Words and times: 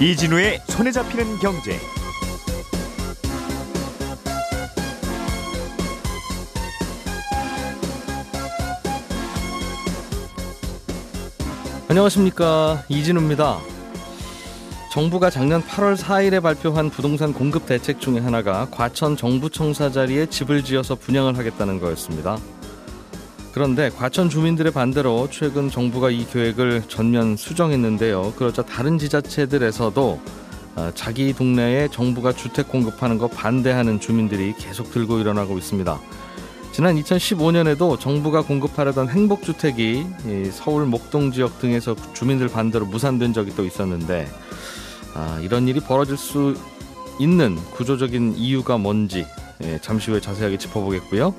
이진우의 0.00 0.62
손에 0.66 0.90
잡히는 0.90 1.38
경제. 1.40 1.78
안녕하십니까 11.86 12.82
이진우입니다. 12.88 13.58
정부가 14.90 15.28
작년 15.28 15.62
8월 15.62 15.98
4일에 15.98 16.42
발표한 16.42 16.88
부동산 16.88 17.34
공급 17.34 17.66
대책 17.66 18.00
중에 18.00 18.20
하나가 18.20 18.68
과천 18.70 19.18
정부청사 19.18 19.90
자리에 19.90 20.24
집을 20.24 20.64
지어서 20.64 20.94
분양을 20.94 21.36
하겠다는 21.36 21.78
거였습니다. 21.78 22.38
그런데 23.52 23.90
과천 23.90 24.30
주민들의 24.30 24.72
반대로 24.72 25.28
최근 25.30 25.70
정부가 25.70 26.10
이 26.10 26.24
계획을 26.26 26.84
전면 26.88 27.36
수정했는데요. 27.36 28.34
그러자 28.36 28.62
다른 28.62 28.98
지자체들에서도 28.98 30.20
아, 30.76 30.92
자기 30.94 31.32
동네에 31.32 31.88
정부가 31.88 32.32
주택 32.32 32.68
공급하는 32.68 33.18
거 33.18 33.26
반대하는 33.26 33.98
주민들이 33.98 34.54
계속 34.56 34.92
들고 34.92 35.18
일어나고 35.18 35.58
있습니다. 35.58 36.00
지난 36.70 36.94
2015년에도 36.94 37.98
정부가 37.98 38.42
공급하려던 38.42 39.08
행복주택이 39.08 40.06
서울 40.52 40.86
목동 40.86 41.32
지역 41.32 41.58
등에서 41.58 41.96
주민들 42.14 42.46
반대로 42.46 42.86
무산된 42.86 43.32
적이 43.32 43.56
또 43.56 43.64
있었는데 43.64 44.28
아, 45.14 45.40
이런 45.42 45.66
일이 45.66 45.80
벌어질 45.80 46.16
수 46.16 46.54
있는 47.18 47.56
구조적인 47.72 48.34
이유가 48.36 48.78
뭔지 48.78 49.26
예, 49.62 49.78
잠시 49.82 50.10
후에 50.10 50.20
자세하게 50.20 50.56
짚어보겠고요. 50.56 51.34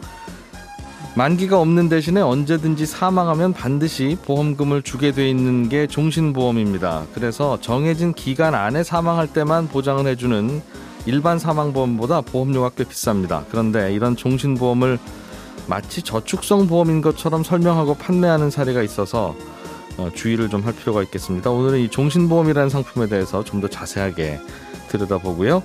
만기가 1.15 1.59
없는 1.59 1.89
대신에 1.89 2.21
언제든지 2.21 2.85
사망하면 2.85 3.51
반드시 3.53 4.17
보험금을 4.23 4.81
주게 4.81 5.11
돼 5.11 5.29
있는 5.29 5.67
게 5.67 5.85
종신보험입니다. 5.85 7.05
그래서 7.13 7.59
정해진 7.59 8.13
기간 8.13 8.55
안에 8.55 8.83
사망할 8.83 9.27
때만 9.27 9.67
보장을 9.67 10.05
해주는 10.07 10.61
일반 11.05 11.37
사망보험보다 11.37 12.21
보험료가 12.21 12.71
꽤 12.77 12.85
비쌉니다. 12.85 13.43
그런데 13.51 13.93
이런 13.93 14.15
종신보험을 14.15 14.99
마치 15.67 16.01
저축성 16.01 16.67
보험인 16.67 17.01
것처럼 17.01 17.43
설명하고 17.43 17.95
판매하는 17.95 18.49
사례가 18.49 18.81
있어서 18.81 19.35
어, 19.97 20.09
주의를 20.15 20.49
좀 20.49 20.63
할 20.65 20.73
필요가 20.73 21.03
있겠습니다. 21.03 21.49
오늘은 21.49 21.79
이 21.79 21.89
종신보험이라는 21.89 22.69
상품에 22.69 23.07
대해서 23.07 23.43
좀 23.43 23.59
더 23.59 23.67
자세하게 23.67 24.39
들여다보고요. 24.87 25.61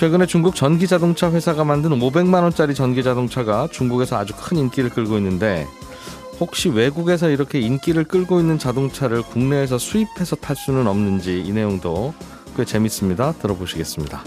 최근에 0.00 0.24
중국 0.24 0.54
전기 0.54 0.86
자동차 0.86 1.30
회사가 1.30 1.62
만든 1.62 1.90
500만 1.90 2.42
원짜리 2.42 2.74
전기 2.74 3.02
자동차가 3.02 3.68
중국에서 3.70 4.16
아주 4.16 4.32
큰 4.34 4.56
인기를 4.56 4.88
끌고 4.88 5.18
있는데 5.18 5.66
혹시 6.40 6.70
외국에서 6.70 7.28
이렇게 7.28 7.60
인기를 7.60 8.04
끌고 8.04 8.40
있는 8.40 8.58
자동차를 8.58 9.20
국내에서 9.20 9.76
수입해서 9.76 10.36
탈 10.36 10.56
수는 10.56 10.86
없는지 10.86 11.42
이 11.42 11.52
내용도 11.52 12.14
꽤 12.56 12.64
재밌습니다. 12.64 13.32
들어보시겠습니다. 13.32 14.24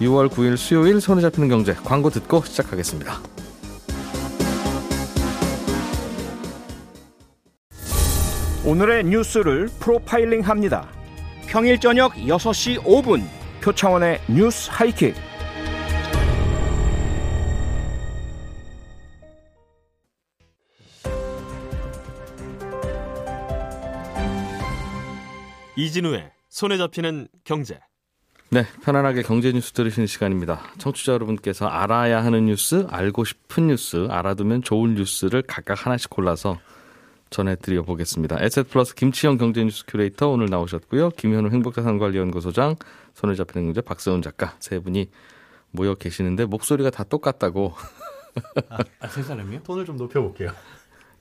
6월 0.00 0.30
9일 0.30 0.56
수요일 0.56 1.02
손에 1.02 1.20
잡히는 1.20 1.50
경제 1.50 1.74
광고 1.74 2.08
듣고 2.08 2.42
시작하겠습니다. 2.42 3.20
오늘의 8.64 9.04
뉴스를 9.04 9.68
프로파일링 9.80 10.40
합니다. 10.40 10.88
평일 11.46 11.78
저녁 11.78 12.14
6시 12.14 12.82
5분 12.84 13.43
표창원의 13.64 14.20
뉴스 14.28 14.68
하이킥. 14.70 15.14
이진우의 25.76 26.30
손에 26.50 26.76
잡히는 26.76 27.28
경제. 27.44 27.80
네, 28.50 28.66
편안하게 28.82 29.22
경제 29.22 29.50
뉴스 29.50 29.72
들으시는 29.72 30.06
시간입니다. 30.06 30.60
청취자 30.76 31.14
여러분께서 31.14 31.66
알아야 31.66 32.22
하는 32.22 32.44
뉴스, 32.44 32.86
알고 32.90 33.24
싶은 33.24 33.68
뉴스, 33.68 34.06
알아두면 34.10 34.60
좋은 34.60 34.94
뉴스를 34.94 35.42
각각 35.46 35.86
하나씩 35.86 36.10
골라서 36.10 36.60
전해드려 37.30 37.82
보겠습니다. 37.82 38.38
에셋 38.40 38.68
플러스 38.70 38.94
김치형 38.94 39.38
경제뉴스 39.38 39.84
큐레이터 39.86 40.28
오늘 40.28 40.46
나오셨고요. 40.46 41.10
김현우 41.10 41.50
행복자산관리연구소장, 41.50 42.76
손에 43.14 43.34
잡히는 43.34 43.66
경제 43.68 43.80
박세훈 43.80 44.22
작가 44.22 44.54
세 44.60 44.78
분이 44.78 45.10
모여 45.70 45.94
계시는데 45.94 46.44
목소리가 46.44 46.90
다 46.90 47.04
똑같다고. 47.04 47.74
아, 48.68 48.78
아, 49.00 49.08
세 49.08 49.22
사람이요? 49.22 49.62
톤을 49.62 49.84
좀 49.84 49.96
높여볼게요. 49.96 50.50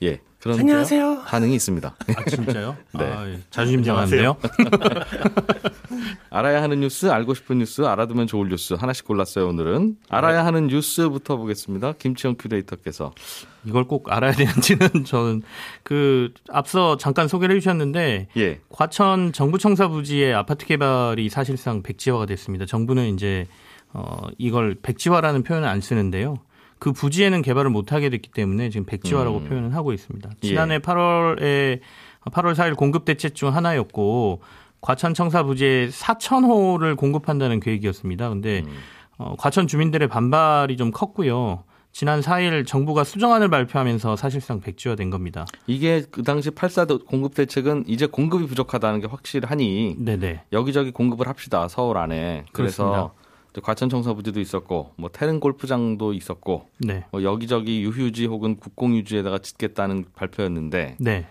예, 0.04 0.20
그런 0.40 0.60
안녕하세요. 0.60 1.22
반응이 1.26 1.56
있습니다. 1.56 1.96
아, 1.98 2.24
진짜요? 2.30 2.76
네. 3.00 3.06
아, 3.06 3.28
예. 3.30 3.40
자존심 3.50 3.84
상하는데요? 3.84 4.36
알아야 6.30 6.62
하는 6.62 6.82
뉴스, 6.82 7.06
알고 7.10 7.34
싶은 7.34 7.60
뉴스, 7.60 7.84
알아두면 7.84 8.28
좋을 8.28 8.50
뉴스 8.50 8.74
하나씩 8.74 9.06
골랐어요, 9.06 9.48
오늘은. 9.48 9.96
알아야 10.10 10.46
하는 10.46 10.68
뉴스부터 10.68 11.38
보겠습니다. 11.38 11.94
김치영 11.94 12.36
큐레이터께서. 12.38 13.14
이걸 13.66 13.86
꼭 13.86 14.12
알아야 14.12 14.34
되는지는 14.34 14.90
저는 15.06 15.44
그 15.84 16.34
앞서 16.50 16.98
잠깐 16.98 17.30
소개를 17.30 17.56
해주셨는데 17.56 18.28
예. 18.36 18.60
과천 18.70 19.32
정부청사 19.32 19.88
부지의 19.88 20.34
아파트 20.34 20.66
개발이 20.66 21.30
사실상 21.30 21.82
백지화가 21.82 22.26
됐습니다. 22.26 22.66
정부는 22.66 23.14
이제 23.14 23.48
어 23.94 24.28
이걸 24.38 24.76
백지화라는 24.82 25.44
표현을 25.44 25.68
안 25.70 25.80
쓰는데요. 25.80 26.40
그 26.80 26.92
부지에는 26.92 27.42
개발을 27.42 27.70
못하게 27.70 28.10
됐기 28.10 28.32
때문에 28.32 28.70
지금 28.70 28.86
백지화라고 28.86 29.38
음. 29.40 29.50
표현을 29.50 29.76
하고 29.76 29.94
있습니다. 29.94 30.30
예. 30.44 30.48
지난해 30.48 30.80
8월에 30.80 31.80
8월 32.26 32.56
4일 32.56 32.76
공급 32.76 33.06
대책 33.06 33.36
중 33.36 33.54
하나였고 33.56 34.42
과천 34.82 35.14
청사 35.14 35.44
부지에 35.44 35.88
4천 35.88 36.46
호를 36.46 36.96
공급한다는 36.96 37.60
계획이었습니다. 37.60 38.30
근데 38.30 38.64
음. 38.66 38.74
어, 39.18 39.36
과천 39.38 39.68
주민들의 39.68 40.08
반발이 40.08 40.78
좀 40.78 40.92
컸고요. 40.92 41.64
지난 41.94 42.22
4일 42.22 42.66
정부가 42.66 43.04
수정안을 43.04 43.50
발표하면서 43.50 44.16
사실상 44.16 44.60
백지화된 44.60 45.12
겁니다. 45.12 45.46
이게 45.68 46.04
그 46.10 46.24
당시 46.24 46.50
8사 46.50 47.06
공급 47.06 47.36
대책은 47.36 47.86
이제 47.88 48.08
공급이 48.08 48.48
부족하다는 48.48 49.00
게 49.00 49.08
확실하니 49.08 49.98
네네. 50.00 50.46
여기저기 50.52 50.92
공급을 50.92 51.28
합시다 51.28 51.68
서울 51.68 51.98
안에 51.98 52.46
그래서 52.52 52.84
그렇습니다. 52.84 53.23
이제 53.54 53.62
과천 53.62 53.88
청사 53.88 54.14
부지도 54.14 54.40
있었고 54.40 54.94
뭐 54.98 55.10
태릉 55.14 55.40
골프장도 55.40 56.14
있었고 56.14 56.68
네. 56.80 57.06
뭐 57.12 57.22
여기저기 57.22 57.84
유휴지 57.84 58.26
혹은 58.26 58.58
국공유지에다가 58.58 59.38
짓겠다는 59.38 60.06
발표였는데 60.16 60.98
네. 61.00 61.28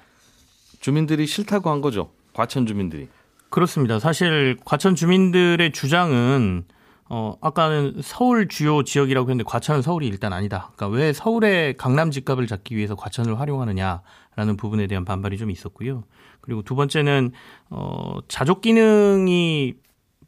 주민들이 0.80 1.26
싫다고 1.26 1.68
한 1.68 1.80
거죠 1.80 2.10
과천 2.32 2.66
주민들이 2.66 3.08
그렇습니다. 3.50 3.98
사실 3.98 4.56
과천 4.64 4.94
주민들의 4.94 5.72
주장은 5.72 6.64
어 7.10 7.36
아까는 7.42 7.96
서울 8.02 8.48
주요 8.48 8.82
지역이라고 8.82 9.28
했는데 9.28 9.44
과천은 9.46 9.82
서울이 9.82 10.06
일단 10.06 10.32
아니다. 10.32 10.70
그러니까 10.74 10.96
왜 10.96 11.12
서울의 11.12 11.76
강남 11.76 12.10
집값을 12.10 12.46
잡기 12.46 12.74
위해서 12.74 12.94
과천을 12.94 13.38
활용하느냐라는 13.38 14.56
부분에 14.56 14.86
대한 14.86 15.04
반발이 15.04 15.36
좀 15.36 15.50
있었고요. 15.50 16.04
그리고 16.40 16.62
두 16.62 16.74
번째는 16.74 17.32
어 17.68 18.20
자족 18.28 18.62
기능이 18.62 19.74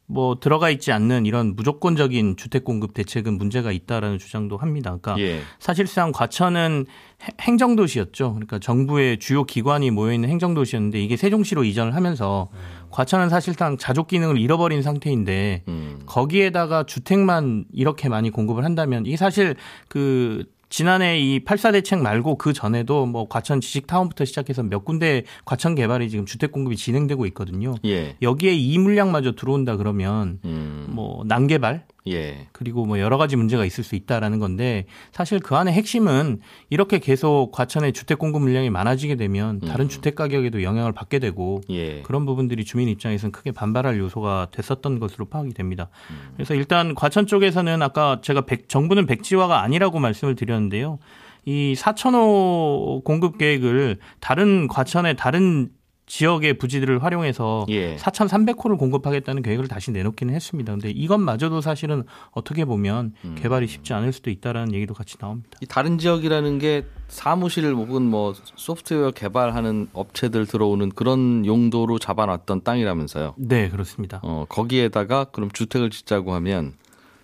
뭐 0.07 0.39
들어가 0.39 0.69
있지 0.69 0.93
않는 0.93 1.25
이런 1.25 1.57
무조건적인 1.57 2.37
주택 2.37 2.65
공급 2.65 2.93
대책은 2.93 3.39
문제가 3.39 3.73
있다라는 3.73 4.19
주장도 4.19 4.59
합니다. 4.59 4.97
그러니까 5.01 5.19
예. 5.19 5.41
사실상 5.59 6.13
과천은 6.13 6.85
해- 7.23 7.33
행정 7.41 7.75
도시였죠. 7.75 8.35
그러니까 8.35 8.59
정부의 8.59 9.19
주요 9.19 9.45
기관이 9.45 9.91
모여 9.91 10.13
있는 10.13 10.29
행정 10.29 10.53
도시였는데 10.53 11.01
이게 11.03 11.17
세종시로 11.17 11.65
이전을 11.65 11.95
하면서 11.95 12.51
과천은 12.91 13.31
사실상 13.31 13.79
자족 13.79 14.09
기능을 14.09 14.39
잃어버린 14.39 14.83
상태인데 14.83 15.65
음. 15.69 16.01
거기에다가 16.07 16.85
주택만 16.85 17.65
이렇게 17.73 18.09
많이 18.11 18.31
공급을 18.31 18.65
한다면 18.65 19.07
이게 19.07 19.17
사실 19.17 19.57
그 19.89 20.45
지난해 20.75 21.21
이 21.21 21.38
8사 21.38 21.71
대책 21.71 22.00
말고 22.00 22.37
그 22.37 22.53
전에도 22.53 23.06
뭐 23.06 23.29
과천 23.29 23.61
지식 23.61 23.87
타운부터 23.87 24.25
시작해서 24.25 24.65
몇 24.65 24.85
군데 24.85 25.23
과천 25.44 25.76
개발이 25.76 26.11
지금 26.11 26.26
주택 26.26 26.50
공급이 26.50 26.76
진행되고 26.76 27.26
있거든요. 27.26 27.76
예. 27.85 28.17
여기에 28.23 28.55
이 28.55 28.76
물량마저 28.79 29.37
들어온다 29.37 29.76
그러면 29.76 30.41
음. 30.44 30.88
뭐 30.91 31.23
난개발 31.29 31.85
예. 32.06 32.49
그리고 32.53 32.85
뭐 32.85 32.99
여러 33.01 33.17
가지 33.17 33.35
문제가 33.37 33.65
있을 33.65 33.83
수 33.83 33.95
있다라는 33.95 34.39
건데 34.39 34.85
사실 35.12 35.41
그 35.41 35.56
안에 35.56 35.73
핵심은 35.73 36.41
이렇게 36.69 36.99
계속 36.99 37.51
과천의 37.53 37.95
주택 37.95 38.19
공급 38.19 38.43
물량이 38.43 38.69
많아지게 38.71 39.17
되면 39.17 39.61
다른 39.61 39.87
음. 39.87 39.89
주택 39.89 40.15
가격에도 40.15 40.62
영향을 40.62 40.93
받게 40.93 41.19
되고 41.19 41.62
예. 41.71 42.03
그런 42.03 42.27
부분들이 42.27 42.65
주민 42.65 42.89
입장에서는 42.89 43.33
크게 43.33 43.53
반발할 43.53 43.99
요소가 43.99 44.49
됐었던 44.51 45.01
것으로 45.01 45.25
파악이 45.27 45.55
됩니다. 45.55 45.89
음. 46.11 46.33
그래서 46.35 46.55
일단 46.55 46.95
과천 46.95 47.27
쪽에서는 47.27 47.81
아까 47.81 48.21
제가 48.23 48.43
백- 48.43 48.69
정부는 48.69 49.07
백지화가 49.07 49.62
아니라고 49.62 49.99
말씀을 49.99 50.35
드렸는데요. 50.35 50.99
이 51.47 51.75
4천호 51.77 53.05
공급 53.05 53.39
계획을 53.39 53.99
다른 54.21 54.69
과천의 54.69 55.17
다른 55.17 55.69
지역의 56.06 56.59
부지들을 56.59 57.03
활용해서 57.03 57.67
예. 57.71 57.97
4,300호를 57.97 58.79
공급하겠다는 58.79 59.43
계획을 59.43 59.69
다시 59.69 59.91
내놓기는 59.91 60.35
했습니다. 60.35 60.73
근데 60.73 60.91
이것마저도 60.91 61.61
사실은 61.61 62.05
어떻게 62.33 62.65
보면 62.65 63.15
음. 63.25 63.37
개발이 63.39 63.67
쉽지 63.67 63.95
않을 63.95 64.12
수도 64.12 64.31
있다라는 64.31 64.75
얘기도 64.75 64.93
같이 64.93 65.17
나옵니다. 65.17 65.59
이 65.62 65.67
다른 65.67 65.99
지역이라는 65.99 66.59
게 66.59 66.85
사무실 67.09 67.73
혹은 67.73 68.03
뭐 68.03 68.35
소프트웨어 68.56 69.12
개발하는 69.12 69.89
업체들 69.93 70.47
들어오는 70.47 70.91
그런 70.91 71.47
용도로 71.47 71.99
잡아놨던 71.99 72.65
땅이라면서요. 72.65 73.35
네, 73.39 73.71
그렇습니다. 73.71 74.21
어, 74.23 74.45
거기에다가 74.49 75.25
그럼 75.25 75.50
주택을 75.50 75.91
짓자고 75.91 76.35
하면 76.35 76.75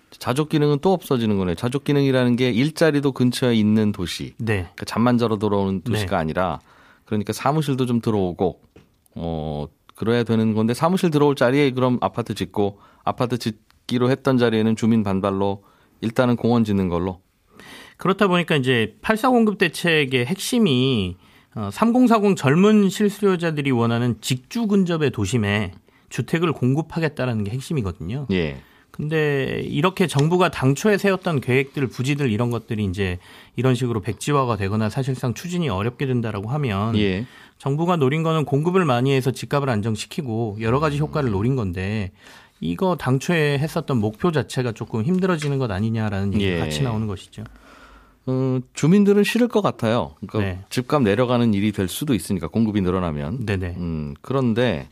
자족 0.09 0.49
기능은 0.49 0.79
또 0.81 0.91
없어지는 0.93 1.37
거네. 1.37 1.55
자족 1.55 1.83
기능이라는 1.83 2.35
게 2.35 2.49
일자리도 2.49 3.11
근처에 3.11 3.55
있는 3.55 3.91
도시. 3.91 4.33
네. 4.37 4.61
그러니까 4.61 4.85
잠만 4.85 5.17
자러 5.17 5.37
들어오는 5.37 5.81
도시가 5.83 6.17
네. 6.17 6.21
아니라 6.21 6.59
그러니까 7.05 7.33
사무실도 7.33 7.85
좀 7.85 8.01
들어오고 8.01 8.61
어 9.15 9.67
그래야 9.95 10.23
되는 10.23 10.53
건데 10.53 10.73
사무실 10.73 11.11
들어올 11.11 11.35
자리에 11.35 11.71
그럼 11.71 11.97
아파트 12.01 12.33
짓고 12.33 12.79
아파트 13.03 13.37
짓기로 13.37 14.09
했던 14.09 14.37
자리에는 14.37 14.75
주민 14.75 15.03
반발로 15.03 15.63
일단은 16.01 16.35
공원 16.35 16.63
짓는 16.63 16.89
걸로 16.89 17.21
그렇다 17.97 18.27
보니까 18.27 18.55
이제 18.55 18.97
8사 19.01 19.29
공급 19.29 19.57
대책의 19.59 20.25
핵심이 20.25 21.17
어, 21.53 21.69
3040 21.71 22.35
젊은 22.35 22.89
실수요자들이 22.89 23.71
원하는 23.71 24.19
직주 24.21 24.67
근접의 24.67 25.11
도심에 25.11 25.73
주택을 26.09 26.51
공급하겠다라는 26.53 27.43
게 27.43 27.51
핵심이거든요. 27.51 28.27
예. 28.31 28.57
근데 28.91 29.61
이렇게 29.65 30.05
정부가 30.05 30.49
당초에 30.49 30.97
세웠던 30.97 31.41
계획들, 31.41 31.87
부지들 31.87 32.29
이런 32.29 32.51
것들이 32.51 32.83
이제 32.85 33.17
이런 33.55 33.73
식으로 33.73 34.01
백지화가 34.01 34.57
되거나 34.57 34.89
사실상 34.89 35.33
추진이 35.33 35.69
어렵게 35.69 36.05
된다라고 36.05 36.49
하면 36.49 36.97
예. 36.97 37.25
정부가 37.57 37.95
노린 37.95 38.21
거는 38.21 38.43
공급을 38.45 38.85
많이 38.85 39.13
해서 39.13 39.31
집값을 39.31 39.69
안정시키고 39.69 40.57
여러 40.61 40.79
가지 40.79 40.99
효과를 40.99 41.31
노린 41.31 41.55
건데 41.55 42.11
이거 42.59 42.95
당초에 42.95 43.57
했었던 43.59 43.97
목표 43.97 44.31
자체가 44.31 44.73
조금 44.73 45.03
힘들어지는 45.03 45.57
것 45.57 45.71
아니냐라는 45.71 46.33
얘기가 46.35 46.55
예. 46.57 46.59
같이 46.59 46.83
나오는 46.83 47.07
것이죠. 47.07 47.43
어, 48.27 48.59
주민들은 48.73 49.23
싫을 49.23 49.47
것 49.47 49.61
같아요. 49.61 50.15
그러니까 50.25 50.39
네. 50.39 50.63
집값 50.69 51.01
내려가는 51.01 51.53
일이 51.53 51.71
될 51.71 51.87
수도 51.87 52.13
있으니까 52.13 52.47
공급이 52.47 52.81
늘어나면. 52.81 53.45
네네. 53.45 53.75
음, 53.77 54.13
그런데 54.21 54.89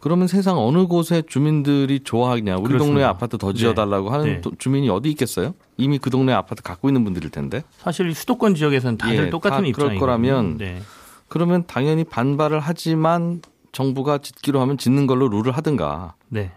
그러면 0.00 0.26
세상 0.28 0.58
어느 0.58 0.86
곳에 0.86 1.22
주민들이 1.26 2.00
좋아하냐? 2.00 2.54
우리 2.56 2.62
그렇습니다. 2.68 2.84
동네에 2.86 3.04
아파트 3.04 3.36
더 3.36 3.52
지어달라고 3.52 4.10
하는 4.10 4.24
네. 4.26 4.40
도- 4.40 4.52
주민이 4.58 4.88
어디 4.88 5.10
있겠어요? 5.10 5.54
이미 5.76 5.98
그 5.98 6.08
동네 6.08 6.32
아파트 6.32 6.62
갖고 6.62 6.88
있는 6.88 7.04
분들일 7.04 7.30
텐데. 7.30 7.62
사실 7.78 8.14
수도권 8.14 8.54
지역에서는 8.54 8.96
다들 8.96 9.26
예, 9.26 9.30
똑같은 9.30 9.64
다 9.64 9.70
그럴. 9.74 9.96
거라면 9.96 10.56
네. 10.56 10.80
그러면 11.28 11.64
당연히 11.66 12.04
반발을 12.04 12.60
하지만 12.60 13.42
정부가 13.72 14.18
짓기로 14.18 14.60
하면 14.62 14.78
짓는 14.78 15.06
걸로 15.06 15.28
룰을 15.28 15.52
하든가 15.52 16.14
네. 16.28 16.50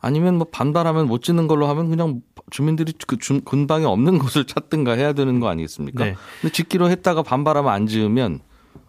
아니면 0.00 0.36
뭐 0.36 0.46
반발하면 0.50 1.08
못 1.08 1.22
짓는 1.22 1.48
걸로 1.48 1.66
하면 1.66 1.90
그냥 1.90 2.22
주민들이 2.50 2.92
그 3.08 3.18
준- 3.18 3.42
근방에 3.44 3.84
없는 3.84 4.18
곳을 4.20 4.44
찾든가 4.46 4.92
해야 4.92 5.12
되는 5.12 5.40
거 5.40 5.48
아니겠습니까? 5.48 6.04
네. 6.04 6.14
근데 6.40 6.52
짓기로 6.52 6.88
했다가 6.88 7.24
반발하면 7.24 7.72
안 7.72 7.88
지으면 7.88 8.38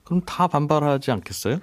그럼 0.03 0.21
다 0.25 0.47
반발하지 0.47 1.09
않겠어요? 1.11 1.57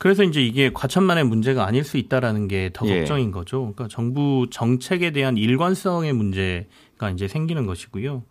그래서 0.00 0.24
이제 0.24 0.42
이게 0.42 0.70
과천만의 0.72 1.24
문제가 1.24 1.66
아닐 1.66 1.84
수 1.84 1.98
있다라는 1.98 2.48
게더 2.48 2.86
예. 2.88 3.00
걱정인 3.00 3.32
거죠. 3.32 3.60
그러니까 3.60 3.86
정부 3.88 4.46
정책에 4.50 5.10
대한 5.10 5.36
일관성의 5.36 6.14
문제가 6.14 7.10
이제 7.12 7.28
생기는 7.28 7.66
것이고요. 7.66 8.22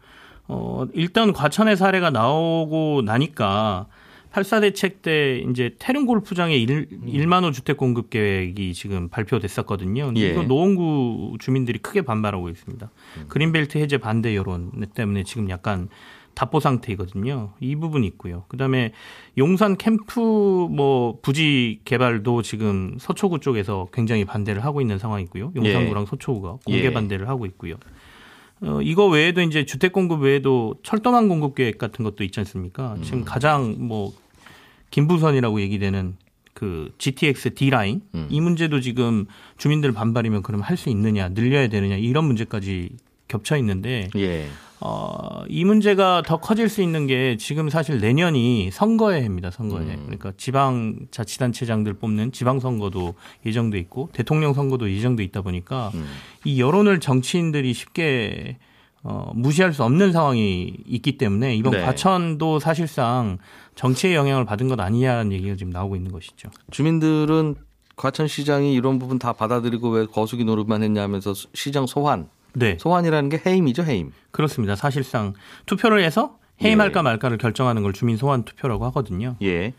어, 0.47 0.87
일단 0.93 1.31
과천의 1.31 1.77
사례가 1.77 2.09
나오고 2.09 3.03
나니까 3.05 3.85
8사 4.31 4.61
대책 4.61 5.03
때 5.03 5.43
이제 5.47 5.75
태릉 5.77 6.07
골프장의 6.07 6.59
1, 6.59 6.87
음. 6.91 7.29
만호 7.29 7.51
주택 7.51 7.77
공급 7.77 8.09
계획이 8.09 8.73
지금 8.73 9.07
발표됐었거든요. 9.09 10.07
근데 10.07 10.21
예. 10.21 10.29
이거 10.31 10.41
노원구 10.41 11.37
주민들이 11.39 11.77
크게 11.77 12.01
반발하고 12.01 12.49
있습니다. 12.49 12.89
음. 13.17 13.25
그린벨트 13.27 13.77
해제 13.77 13.99
반대 13.99 14.35
여론 14.35 14.71
때문에 14.95 15.23
지금 15.23 15.51
약간 15.51 15.87
답보 16.35 16.59
상태이거든요. 16.59 17.53
이 17.59 17.75
부분이 17.75 18.07
있고요. 18.07 18.43
그다음에 18.47 18.91
용산 19.37 19.75
캠프 19.77 20.19
뭐 20.19 21.19
부지 21.21 21.81
개발도 21.85 22.41
지금 22.43 22.95
서초구 22.99 23.39
쪽에서 23.39 23.87
굉장히 23.93 24.25
반대를 24.25 24.63
하고 24.63 24.81
있는 24.81 24.97
상황이고요. 24.97 25.53
용산구랑 25.55 26.05
서초구가 26.05 26.59
공개 26.65 26.85
예. 26.85 26.93
반대를 26.93 27.27
하고 27.27 27.45
있고요. 27.45 27.75
어, 28.61 28.79
이거 28.81 29.07
외에도 29.07 29.41
이제 29.41 29.65
주택 29.65 29.93
공급 29.93 30.21
외에도 30.21 30.75
철도망 30.83 31.27
공급 31.29 31.55
계획 31.55 31.77
같은 31.77 32.03
것도 32.03 32.23
있지 32.23 32.39
않습니까? 32.41 32.95
음. 32.95 33.03
지금 33.03 33.23
가장 33.23 33.75
뭐 33.79 34.11
김부선이라고 34.91 35.61
얘기되는 35.61 36.17
그 36.53 36.91
GTX 36.97 37.53
D 37.53 37.69
라인 37.69 38.01
음. 38.15 38.27
이 38.29 38.41
문제도 38.41 38.79
지금 38.81 39.27
주민들 39.57 39.93
반발이면 39.93 40.43
그럼 40.43 40.59
할 40.61 40.75
수 40.75 40.89
있느냐 40.89 41.29
늘려야 41.29 41.69
되느냐 41.69 41.95
이런 41.95 42.25
문제까지 42.25 42.89
겹쳐 43.29 43.55
있는데 43.57 44.09
예. 44.17 44.47
어, 44.81 45.43
이 45.49 45.63
문제가 45.65 46.23
더 46.25 46.37
커질 46.37 46.67
수 46.69 46.81
있는 46.81 47.05
게 47.07 47.35
지금 47.37 47.69
사실 47.69 47.99
내년이 47.99 48.71
선거의 48.71 49.21
해입니다. 49.21 49.51
선거의 49.51 49.87
해. 49.89 49.93
음. 49.93 50.01
그러니까 50.05 50.31
지방 50.37 50.95
자치단체장들 51.11 51.93
뽑는 51.95 52.31
지방 52.33 52.59
선거도 52.59 53.13
예정돼 53.45 53.77
있고 53.79 54.09
대통령 54.13 54.53
선거도 54.53 54.89
예정돼 54.91 55.23
있다 55.25 55.41
보니까 55.41 55.91
음. 55.95 56.05
이 56.45 56.59
여론을 56.61 56.99
정치인들이 57.01 57.73
쉽게 57.73 58.57
어, 59.03 59.31
무시할 59.35 59.71
수 59.73 59.83
없는 59.83 60.11
상황이 60.11 60.73
있기 60.85 61.17
때문에 61.17 61.55
이번 61.55 61.71
네. 61.71 61.81
과천도 61.81 62.59
사실상 62.59 63.37
정치의 63.75 64.15
영향을 64.15 64.43
받은 64.45 64.67
것 64.67 64.79
아니냐는 64.79 65.31
얘기가 65.31 65.55
지금 65.55 65.71
나오고 65.71 65.95
있는 65.95 66.11
것이죠. 66.11 66.49
주민들은 66.71 67.55
과천시장이 67.97 68.73
이런 68.73 68.97
부분 68.97 69.19
다 69.19 69.33
받아들이고 69.33 69.89
왜 69.89 70.05
거수기 70.05 70.45
노릇만 70.45 70.83
했냐 70.83 71.01
하면서 71.01 71.33
수- 71.33 71.47
시장 71.53 71.85
소환. 71.85 72.29
네, 72.53 72.77
소환이라는 72.79 73.29
게 73.29 73.41
해임이죠, 73.45 73.83
해임. 73.83 74.11
그렇습니다. 74.31 74.75
사실상 74.75 75.33
투표를 75.65 76.03
해서 76.03 76.37
해임할까 76.63 77.03
말까를 77.03 77.37
결정하는 77.37 77.83
걸 77.83 77.93
주민 77.93 78.17
소환 78.17 78.43
투표라고 78.43 78.85
하거든요. 78.85 79.35
예. 79.41 79.73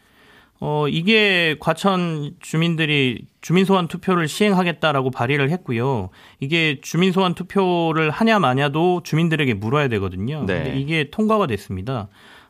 어, 0.63 0.87
이게 0.89 1.57
과천 1.59 2.37
주민들이 2.41 3.25
주민 3.41 3.65
소환 3.65 3.89
투표를 3.89 4.29
시행하겠다라고 4.29 5.11
발의를 5.11 5.51
했고요. 5.51 6.11
이게 6.39 6.79
주민 6.83 7.13
소환 7.13 7.35
투표를 7.35 8.11
하냐 8.11 8.39
마냐도 8.39 9.03
주민들에게 9.03 9.55
물어야 9.55 9.89
되거든요. 9.89 10.45
네. 10.47 10.63
근데 10.65 10.79
이게 10.79 11.09
통과가 11.11 11.47
됐습니다. 11.47 12.09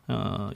어, 0.09 0.51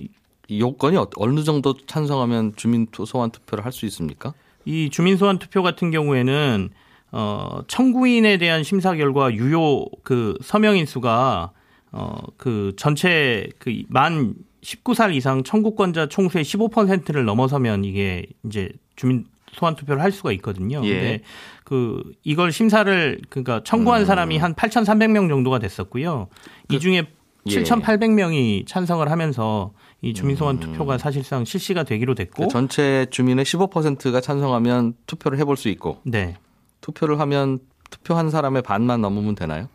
이 0.49 0.61
요건이 0.61 0.97
어- 0.97 1.09
어느 1.17 1.43
정도 1.45 1.75
찬성하면 1.87 2.55
주민 2.57 2.87
투- 2.91 3.07
소환 3.07 3.31
투표를 3.31 3.65
할 3.65 3.71
수 3.73 3.87
있습니까? 3.87 4.35
이 4.65 4.91
주민 4.91 5.17
소환 5.17 5.39
투표 5.39 5.63
같은 5.63 5.91
경우에는 5.93 6.71
어, 7.17 7.61
청구인에 7.69 8.39
대한 8.39 8.65
심사 8.65 8.95
결과 8.95 9.33
유효 9.33 9.87
그 10.03 10.37
서명인 10.43 10.85
수가 10.85 11.53
어, 11.93 12.19
그 12.37 12.73
전체 12.77 13.49
그 13.59 13.85
만 13.89 14.35
19살 14.65 15.15
이상 15.15 15.45
청구권자 15.45 16.09
총수의 16.09 16.45
15%를 16.45 17.25
넘어서면 17.25 17.85
이게 17.85 18.27
이제 18.45 18.71
주민 18.97 19.27
소환 19.53 19.77
투표를 19.77 20.03
할 20.03 20.11
수가 20.11 20.33
있거든요. 20.33 20.81
예. 20.85 20.89
근데 20.89 21.21
그 21.65 22.03
이걸 22.25 22.51
심사를 22.51 23.21
그러니까 23.29 23.63
청구한 23.63 24.01
음. 24.03 24.07
사람이 24.07 24.39
한 24.39 24.55
8,300명 24.55 25.29
정도가 25.29 25.61
됐었고요. 25.61 26.29
이 26.71 26.81
중에 26.81 27.07
예. 27.47 27.63
7,800명이 27.63 28.67
찬성을 28.67 29.09
하면서 29.09 29.73
이 30.01 30.13
주민 30.15 30.35
소환 30.35 30.57
음. 30.57 30.61
투표가 30.61 30.99
사실상 30.99 31.45
실시가 31.45 31.85
되기로 31.85 32.15
됐고 32.15 32.45
그 32.45 32.49
전체 32.49 33.07
주민의 33.11 33.45
15%가 33.45 34.21
찬성하면 34.21 34.95
투표를 35.07 35.39
해볼 35.39 35.57
수 35.57 35.69
있고 35.69 35.99
네. 36.05 36.37
투표를 36.85 37.19
하면 37.21 37.61
투표한 37.91 38.29
사람의 38.29 38.63
반만 38.63 39.01
넘으면 39.01 39.35
되나요? 39.35 39.69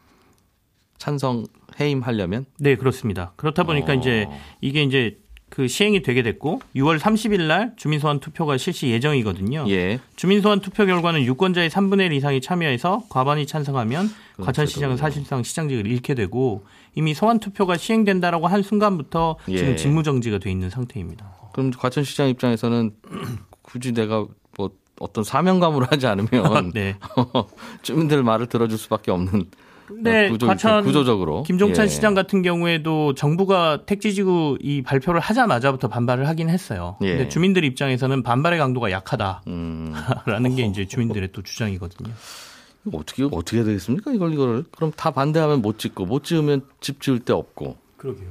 찬성 0.99 1.45
해임하려면? 1.79 2.45
네, 2.59 2.75
그렇습니다. 2.75 3.33
그렇다 3.35 3.63
보니까 3.63 3.93
어. 3.93 3.95
이제 3.95 4.27
이게 4.61 4.83
이제 4.83 5.17
그 5.49 5.67
시행이 5.67 6.03
되게 6.03 6.21
됐고 6.21 6.61
6월 6.75 6.99
30일 6.99 7.47
날 7.47 7.73
주민소환 7.77 8.19
투표가 8.19 8.57
실시 8.57 8.89
예정이거든요. 8.89 9.65
예. 9.69 9.99
주민소환 10.17 10.59
투표 10.59 10.85
결과는 10.85 11.23
유권자의 11.23 11.71
3분의 11.71 12.07
1 12.07 12.13
이상이 12.13 12.41
참여해서 12.41 13.05
과반이 13.09 13.47
찬성하면 13.47 14.09
그렇죠. 14.33 14.45
과천시장은 14.45 14.97
사실상 14.97 15.41
시장직을 15.41 15.87
잃게 15.87 16.13
되고 16.13 16.65
이미 16.93 17.15
소환 17.15 17.39
투표가 17.39 17.77
시행된다라고 17.77 18.45
한 18.45 18.61
순간부터 18.61 19.37
예. 19.47 19.57
지금 19.57 19.75
직무정지가 19.75 20.37
돼 20.37 20.51
있는 20.51 20.69
상태입니다. 20.69 21.33
그럼 21.53 21.71
과천시장 21.71 22.29
입장에서는 22.29 22.91
굳이 23.63 23.93
내가 23.93 24.17
뭐 24.19 24.29
어떤 24.99 25.23
사명감으로 25.23 25.87
하지 25.89 26.07
않으면 26.07 26.71
네. 26.73 26.95
주민들 27.81 28.23
말을 28.23 28.47
들어줄 28.47 28.77
수밖에 28.77 29.11
없는 29.11 29.45
네, 29.91 30.29
구조, 30.29 30.45
과천 30.45 30.83
구조적으로 30.83 31.43
김종찬 31.43 31.85
예. 31.85 31.89
시장 31.89 32.13
같은 32.13 32.41
경우에도 32.41 33.15
정부가 33.15 33.85
택지지구 33.85 34.59
이 34.61 34.81
발표를 34.83 35.19
하자마자부터 35.19 35.87
반발을 35.87 36.27
하긴 36.27 36.49
했어요. 36.49 36.97
예. 37.01 37.17
근데 37.17 37.29
주민들 37.29 37.63
입장에서는 37.63 38.21
반발의 38.21 38.59
강도가 38.59 38.91
약하다. 38.91 39.43
음, 39.47 39.93
라는 40.27 40.55
게 40.55 40.63
이제 40.63 40.85
주민들의 40.85 41.29
또 41.31 41.41
주장이거든요. 41.41 42.13
이거 42.85 42.97
어떻게 42.99 43.23
어떻게 43.23 43.63
되겠습니까? 43.63 44.11
이걸 44.13 44.33
이거를 44.33 44.65
그럼 44.71 44.91
다 44.95 45.11
반대하면 45.11 45.61
못 45.61 45.79
짓고 45.79 46.05
못 46.05 46.23
지으면 46.23 46.61
집 46.79 47.01
지을 47.01 47.19
데 47.19 47.33
없고 47.33 47.77
그러게요. 47.97 48.29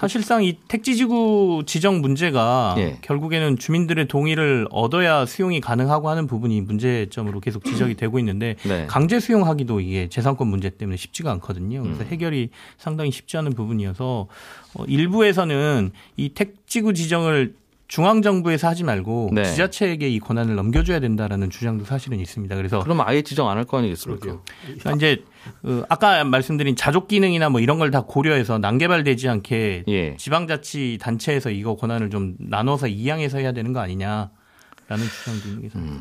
사실상 0.00 0.42
이 0.42 0.56
택지지구 0.66 1.64
지정 1.66 2.00
문제가 2.00 2.74
예. 2.78 2.96
결국에는 3.02 3.58
주민들의 3.58 4.08
동의를 4.08 4.66
얻어야 4.70 5.26
수용이 5.26 5.60
가능하고 5.60 6.08
하는 6.08 6.26
부분이 6.26 6.62
문제점으로 6.62 7.40
계속 7.40 7.66
지적이 7.66 7.96
되고 7.96 8.18
있는데 8.18 8.56
네. 8.62 8.86
강제 8.86 9.20
수용하기도 9.20 9.80
이게 9.80 10.08
재산권 10.08 10.48
문제 10.48 10.70
때문에 10.70 10.96
쉽지가 10.96 11.30
않거든요. 11.32 11.82
그래서 11.82 12.02
음. 12.02 12.06
해결이 12.06 12.48
상당히 12.78 13.10
쉽지 13.10 13.36
않은 13.36 13.52
부분이어서 13.52 14.26
어, 14.72 14.84
일부에서는 14.86 15.90
이 16.16 16.30
택지구 16.30 16.94
지정을 16.94 17.52
중앙 17.90 18.22
정부에서 18.22 18.68
하지 18.68 18.84
말고 18.84 19.30
네. 19.32 19.42
지자체에게 19.44 20.08
이 20.08 20.20
권한을 20.20 20.54
넘겨줘야 20.54 21.00
된다라는 21.00 21.50
주장도 21.50 21.84
사실은 21.84 22.20
있습니다. 22.20 22.54
그래서 22.54 22.78
그럼 22.84 23.00
아예 23.00 23.20
지정 23.22 23.48
안 23.48 23.56
할 23.58 23.64
거 23.64 23.78
아니겠습니까? 23.78 24.38
그러니까 24.62 24.92
이제 24.92 25.24
어, 25.64 25.82
아까 25.88 26.22
말씀드린 26.22 26.76
자족 26.76 27.08
기능이나 27.08 27.48
뭐 27.48 27.60
이런 27.60 27.78
걸 27.80 27.90
다 27.90 28.02
고려해서 28.02 28.58
난개발되지 28.58 29.28
않게 29.28 29.84
예. 29.88 30.16
지방자치 30.16 30.98
단체에서 31.00 31.50
이거 31.50 31.74
권한을 31.74 32.10
좀 32.10 32.36
나눠서 32.38 32.86
이양해서 32.86 33.38
해야 33.38 33.50
되는 33.50 33.72
거 33.72 33.80
아니냐라는 33.80 34.30
주장도 35.18 35.48
있는 35.48 35.62
게 35.62 35.68
음. 35.74 36.00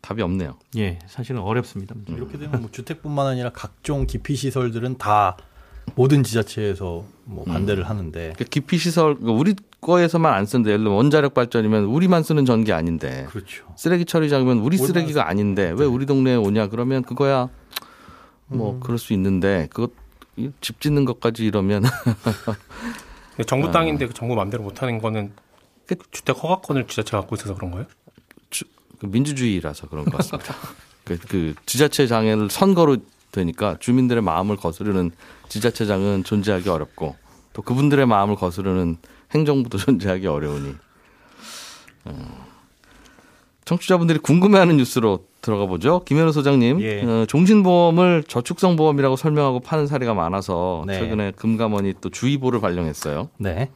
답이 0.00 0.22
없네요. 0.22 0.56
예 0.76 1.00
사실은 1.08 1.40
어렵습니다. 1.40 1.96
이렇게 2.06 2.38
되면 2.38 2.60
뭐 2.60 2.70
주택뿐만 2.70 3.26
아니라 3.26 3.50
각종 3.50 4.06
기피 4.06 4.36
시설들은 4.36 4.98
다 4.98 5.36
모든 5.96 6.22
지자체에서 6.22 7.04
뭐 7.24 7.44
반대를 7.44 7.88
하는데 7.88 8.18
그러니까 8.20 8.44
기피 8.48 8.78
시설 8.78 9.16
우리 9.20 9.54
거에서만 9.84 10.32
안 10.32 10.46
쓰는데 10.46 10.70
예를 10.70 10.84
들면 10.84 10.96
원자력 10.96 11.34
발전이면 11.34 11.84
우리만 11.84 12.22
쓰는 12.22 12.46
전기 12.46 12.72
아닌데. 12.72 13.26
그렇죠. 13.28 13.66
쓰레기 13.76 14.06
처리장이면 14.06 14.58
우리 14.58 14.78
쓰레기가 14.78 15.28
아닌데. 15.28 15.74
왜 15.76 15.84
우리 15.84 16.06
동네에 16.06 16.36
오냐? 16.36 16.68
그러면 16.68 17.02
그거야. 17.02 17.50
뭐 18.46 18.80
그럴 18.80 18.98
수 18.98 19.12
있는데 19.12 19.68
그거 19.70 19.88
이집 20.36 20.80
짓는 20.80 21.04
것까지 21.04 21.44
이러면. 21.44 21.84
정부 23.46 23.70
땅인데 23.70 24.06
그 24.06 24.14
정부 24.14 24.34
마음대로 24.34 24.62
못 24.62 24.80
하는 24.80 25.00
거는 25.00 25.32
그 25.86 25.96
주택 26.10 26.42
허가권을 26.42 26.86
지자체가 26.86 27.20
갖고 27.20 27.36
있어서 27.36 27.54
그런 27.54 27.70
거예요? 27.72 27.86
그 28.98 29.06
민주주의라서 29.06 29.88
그런 29.88 30.06
것 30.06 30.16
같습니다. 30.18 30.54
그, 31.04 31.18
그 31.28 31.54
지자체장을 31.66 32.48
선거로 32.48 32.96
되니까 33.32 33.76
주민들의 33.80 34.22
마음을 34.22 34.56
거스르는 34.56 35.10
지자체장은 35.48 36.24
존재하기 36.24 36.68
어렵고 36.70 37.16
또 37.52 37.62
그분들의 37.62 38.06
마음을 38.06 38.36
거스르는 38.36 38.96
행정부도 39.34 39.78
존재하기 39.78 40.26
어려우니 40.26 40.74
어, 42.04 42.46
청취자분들이 43.64 44.18
궁금해하는 44.18 44.76
뉴스로 44.76 45.24
들어가 45.40 45.66
보죠. 45.66 46.02
김현우 46.04 46.32
소장님, 46.32 46.80
예. 46.80 47.02
어, 47.02 47.26
종신보험을 47.26 48.24
저축성 48.26 48.76
보험이라고 48.76 49.16
설명하고 49.16 49.60
파는 49.60 49.86
사례가 49.86 50.14
많아서 50.14 50.84
네. 50.86 50.98
최근에 50.98 51.32
금감원이 51.32 51.94
또 52.00 52.10
주의보를 52.10 52.60
발령했어요. 52.60 53.28
네. 53.38 53.70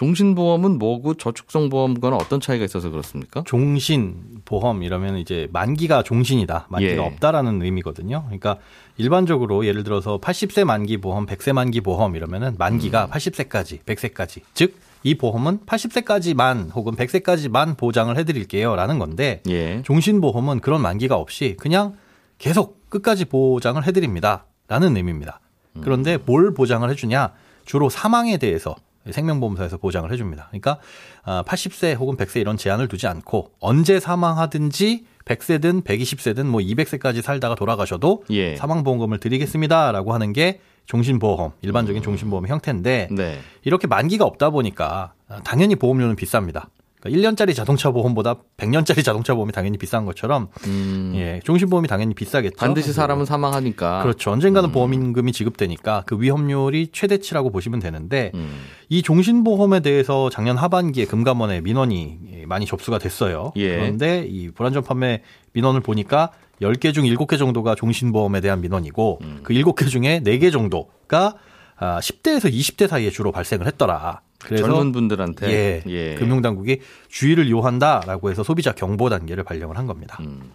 종신보험은 0.00 0.78
뭐고 0.78 1.12
저축성 1.12 1.68
보험과는 1.68 2.16
어떤 2.16 2.40
차이가 2.40 2.64
있어서 2.64 2.88
그렇습니까? 2.88 3.42
종신 3.44 4.40
보험 4.46 4.82
이러면 4.82 5.18
이제 5.18 5.46
만기가 5.52 6.04
종신이다. 6.04 6.68
만기가 6.70 6.94
예. 6.94 7.06
없다라는 7.06 7.60
의미거든요. 7.60 8.22
그러니까 8.24 8.56
일반적으로 8.96 9.66
예를 9.66 9.84
들어서 9.84 10.18
80세 10.18 10.64
만기 10.64 10.96
보험, 11.02 11.26
100세 11.26 11.52
만기 11.52 11.82
보험 11.82 12.16
이러면은 12.16 12.54
만기가 12.56 13.04
음. 13.04 13.10
80세까지, 13.10 13.84
100세까지. 13.84 14.40
즉, 14.54 14.74
이 15.02 15.16
보험은 15.16 15.60
80세까지만 15.66 16.74
혹은 16.74 16.94
100세까지만 16.94 17.76
보장을 17.76 18.16
해드릴게요 18.16 18.76
라는 18.76 18.98
건데 18.98 19.42
예. 19.48 19.82
종신보험은 19.82 20.60
그런 20.60 20.80
만기가 20.80 21.16
없이 21.16 21.56
그냥 21.60 21.94
계속 22.38 22.88
끝까지 22.88 23.26
보장을 23.26 23.86
해드립니다 23.86 24.46
라는 24.66 24.96
의미입니다. 24.96 25.40
그런데 25.82 26.16
뭘 26.16 26.54
보장을 26.54 26.88
해주냐? 26.90 27.32
주로 27.66 27.88
사망에 27.88 28.38
대해서 28.38 28.74
생명보험사에서 29.08 29.78
보장을 29.78 30.10
해줍니다. 30.12 30.48
그러니까 30.50 30.78
80세 31.24 31.96
혹은 31.96 32.16
100세 32.16 32.40
이런 32.40 32.56
제한을 32.56 32.88
두지 32.88 33.06
않고 33.06 33.52
언제 33.60 34.00
사망하든지 34.00 35.06
100세든 35.24 35.84
120세든 35.84 36.44
뭐 36.46 36.60
200세까지 36.60 37.22
살다가 37.22 37.54
돌아가셔도 37.54 38.24
예. 38.30 38.56
사망보험금을 38.56 39.18
드리겠습니다라고 39.18 40.12
하는 40.12 40.32
게 40.32 40.60
종신보험, 40.86 41.52
일반적인 41.62 42.02
종신보험의 42.02 42.50
형태인데 42.50 43.08
네. 43.12 43.38
이렇게 43.62 43.86
만기가 43.86 44.24
없다 44.24 44.50
보니까 44.50 45.12
당연히 45.44 45.76
보험료는 45.76 46.16
비쌉니다. 46.16 46.66
그러니까 47.00 47.30
1년짜리 47.30 47.54
자동차 47.54 47.90
보험보다 47.90 48.36
100년짜리 48.56 49.02
자동차 49.02 49.34
보험이 49.34 49.52
당연히 49.52 49.78
비싼 49.78 50.04
것처럼 50.04 50.48
음, 50.66 51.12
예, 51.16 51.40
종신보험이 51.44 51.88
당연히 51.88 52.14
비싸겠죠. 52.14 52.56
반드시 52.56 52.92
사람은 52.92 53.24
사망하니까. 53.24 54.02
그렇죠. 54.02 54.30
언젠가는 54.30 54.70
보험임금이 54.70 55.32
지급되니까 55.32 56.04
그 56.06 56.20
위험률이 56.20 56.88
최대치라고 56.92 57.50
보시면 57.50 57.80
되는데 57.80 58.32
음. 58.34 58.60
이 58.88 59.02
종신보험에 59.02 59.80
대해서 59.80 60.28
작년 60.30 60.56
하반기에 60.56 61.06
금감원에 61.06 61.62
민원이 61.62 62.44
많이 62.46 62.66
접수가 62.66 62.98
됐어요. 62.98 63.52
예. 63.56 63.76
그런데 63.76 64.26
이 64.28 64.50
불안전 64.50 64.84
판매 64.84 65.22
민원을 65.52 65.80
보니까 65.80 66.30
10개 66.60 66.92
중 66.92 67.04
7개 67.04 67.38
정도가 67.38 67.74
종신보험에 67.74 68.40
대한 68.40 68.60
민원이고 68.60 69.18
음. 69.22 69.40
그 69.42 69.54
7개 69.54 69.88
중에 69.88 70.20
4개 70.22 70.52
정도가 70.52 71.34
아, 71.76 71.98
10대에서 71.98 72.52
20대 72.52 72.86
사이에 72.86 73.08
주로 73.08 73.32
발생을 73.32 73.66
했더라. 73.66 74.20
그래서 74.42 74.64
젊은 74.64 74.92
분들한테 74.92 75.50
예, 75.50 75.82
예. 75.86 76.14
금융당국이 76.16 76.80
주의를 77.08 77.50
요한다라고 77.50 78.30
해서 78.30 78.42
소비자 78.42 78.72
경보 78.72 79.08
단계를 79.08 79.44
발령을 79.44 79.76
한 79.76 79.86
겁니다. 79.86 80.18
음. 80.20 80.52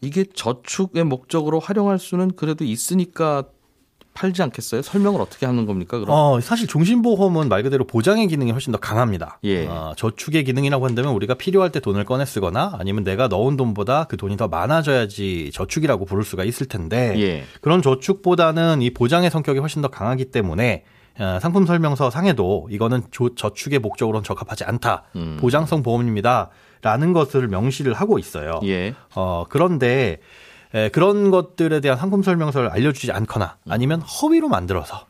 이게 0.00 0.24
저축의 0.24 1.04
목적으로 1.04 1.58
활용할 1.60 1.98
수는 1.98 2.32
그래도 2.36 2.64
있으니까 2.64 3.44
팔지 4.14 4.42
않겠어요? 4.42 4.82
설명을 4.82 5.20
어떻게 5.20 5.46
하는 5.46 5.64
겁니까? 5.64 5.96
그럼 5.98 6.10
어, 6.10 6.40
사실 6.40 6.66
종신보험은 6.66 7.48
말 7.48 7.62
그대로 7.62 7.84
보장의 7.84 8.26
기능이 8.26 8.50
훨씬 8.50 8.72
더 8.72 8.78
강합니다. 8.78 9.38
예. 9.44 9.66
어, 9.66 9.92
저축의 9.96 10.42
기능이라고 10.42 10.84
한다면 10.84 11.12
우리가 11.12 11.34
필요할 11.34 11.70
때 11.70 11.78
돈을 11.78 12.04
꺼내 12.04 12.24
쓰거나 12.24 12.74
아니면 12.80 13.04
내가 13.04 13.28
넣은 13.28 13.56
돈보다 13.56 14.04
그 14.04 14.16
돈이 14.16 14.36
더 14.36 14.48
많아져야지 14.48 15.52
저축이라고 15.54 16.04
부를 16.04 16.24
수가 16.24 16.42
있을 16.42 16.66
텐데 16.66 17.14
예. 17.18 17.44
그런 17.60 17.80
저축보다는 17.80 18.82
이 18.82 18.90
보장의 18.90 19.30
성격이 19.30 19.60
훨씬 19.60 19.82
더 19.82 19.88
강하기 19.88 20.26
때문에 20.26 20.82
어, 20.82 20.97
상품 21.40 21.66
설명서 21.66 22.10
상에도 22.10 22.68
이거는 22.70 23.02
조- 23.10 23.34
저축의 23.34 23.78
목적으로는 23.80 24.22
적합하지 24.24 24.64
않다. 24.64 25.04
음. 25.16 25.36
보장성 25.40 25.82
보험입니다. 25.82 26.50
라는 26.80 27.12
것을 27.12 27.48
명시를 27.48 27.92
하고 27.94 28.18
있어요. 28.20 28.60
예. 28.64 28.94
어, 29.16 29.44
그런데 29.48 30.18
에, 30.74 30.88
그런 30.90 31.30
것들에 31.32 31.80
대한 31.80 31.98
상품 31.98 32.22
설명서를 32.22 32.68
알려주지 32.70 33.10
않거나 33.10 33.56
아니면 33.68 34.00
허위로 34.02 34.48
만들어서 34.48 35.06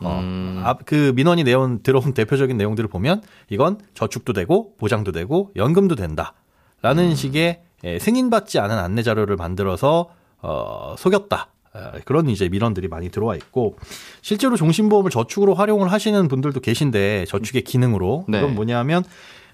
어, 0.00 0.20
음. 0.22 0.62
앞, 0.64 0.84
그 0.86 1.12
민원이 1.16 1.42
내온 1.42 1.82
들어온 1.82 2.14
대표적인 2.14 2.56
내용들을 2.56 2.88
보면 2.88 3.22
이건 3.48 3.78
저축도 3.94 4.32
되고 4.32 4.76
보장도 4.76 5.10
되고 5.10 5.50
연금도 5.56 5.96
된다라는 5.96 7.16
식의 7.16 7.62
에, 7.84 7.98
승인받지 7.98 8.60
않은 8.60 8.78
안내 8.78 9.02
자료를 9.02 9.34
만들어서 9.36 10.10
어, 10.40 10.94
속였다. 10.98 11.48
어, 11.78 11.98
그런 12.04 12.28
이제 12.28 12.48
민원들이 12.48 12.88
많이 12.88 13.08
들어와 13.10 13.36
있고 13.36 13.76
실제로 14.22 14.56
종신보험을 14.56 15.10
저축으로 15.10 15.54
활용을 15.54 15.92
하시는 15.92 16.28
분들도 16.28 16.60
계신데 16.60 17.26
저축의 17.26 17.62
기능으로 17.62 18.24
네. 18.28 18.40
그건 18.40 18.54
뭐냐면 18.54 19.04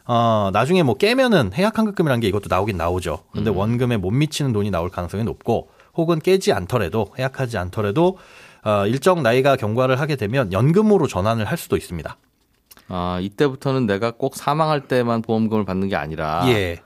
어, 0.06 0.50
나중에 0.52 0.82
뭐 0.82 0.94
깨면은 0.96 1.52
해약환급금이라는 1.54 2.20
게 2.20 2.28
이것도 2.28 2.46
나오긴 2.48 2.76
나오죠. 2.76 3.24
근데 3.32 3.50
원금에 3.50 3.96
못 3.96 4.10
미치는 4.10 4.52
돈이 4.52 4.70
나올 4.70 4.90
가능성이 4.90 5.24
높고 5.24 5.70
혹은 5.94 6.18
깨지 6.18 6.52
않더라도 6.52 7.08
해약하지 7.18 7.56
않더라도 7.58 8.18
어, 8.64 8.86
일정 8.86 9.22
나이가 9.22 9.56
경과를 9.56 10.00
하게 10.00 10.16
되면 10.16 10.52
연금으로 10.52 11.06
전환을 11.06 11.44
할 11.46 11.56
수도 11.56 11.76
있습니다. 11.76 12.16
아, 12.88 13.18
이때부터는 13.22 13.86
내가 13.86 14.10
꼭 14.10 14.36
사망할 14.36 14.88
때만 14.88 15.22
보험금을 15.22 15.64
받는 15.64 15.88
게 15.88 15.96
아니라 15.96 16.44
예. 16.48 16.80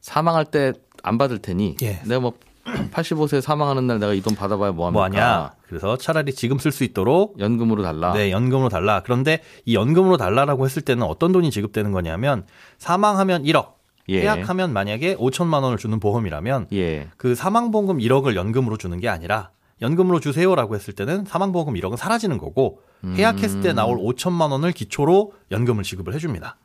사망할 0.00 0.44
때 0.44 0.72
안 1.02 1.18
받을 1.18 1.38
테니 1.38 1.76
예. 1.82 2.00
내가 2.04 2.20
뭐 2.20 2.32
85세 2.64 3.40
사망하는 3.40 3.86
날 3.86 3.98
내가 3.98 4.12
이 4.14 4.20
돈 4.20 4.34
받아봐야 4.34 4.72
뭐 4.72 4.86
합니까? 4.86 5.08
뭐하냐? 5.10 5.52
그래서 5.66 5.96
차라리 5.96 6.34
지금 6.34 6.58
쓸 6.58 6.72
수 6.72 6.84
있도록 6.84 7.38
연금으로 7.38 7.82
달라. 7.82 8.12
네, 8.12 8.30
연금으로 8.30 8.68
달라. 8.68 9.02
그런데 9.04 9.42
이 9.64 9.74
연금으로 9.74 10.16
달라라고 10.16 10.64
했을 10.66 10.82
때는 10.82 11.02
어떤 11.04 11.32
돈이 11.32 11.50
지급되는 11.50 11.90
거냐면 11.92 12.44
사망하면 12.78 13.44
1억, 13.44 13.74
예. 14.08 14.22
해약하면 14.22 14.72
만약에 14.72 15.16
5천만 15.16 15.62
원을 15.62 15.78
주는 15.78 15.98
보험이라면 16.00 16.68
예. 16.72 17.08
그 17.16 17.34
사망보험금 17.34 17.98
1억을 17.98 18.34
연금으로 18.34 18.76
주는 18.76 18.98
게 19.00 19.08
아니라 19.08 19.50
연금으로 19.80 20.20
주세요라고 20.20 20.74
했을 20.74 20.92
때는 20.94 21.24
사망보험금 21.24 21.74
1억은 21.80 21.96
사라지는 21.96 22.36
거고 22.38 22.80
해약했을 23.16 23.62
때 23.62 23.72
나올 23.72 23.96
5천만 23.96 24.50
원을 24.50 24.72
기초로 24.72 25.32
연금을 25.50 25.84
지급을 25.84 26.12
해줍니다. 26.14 26.56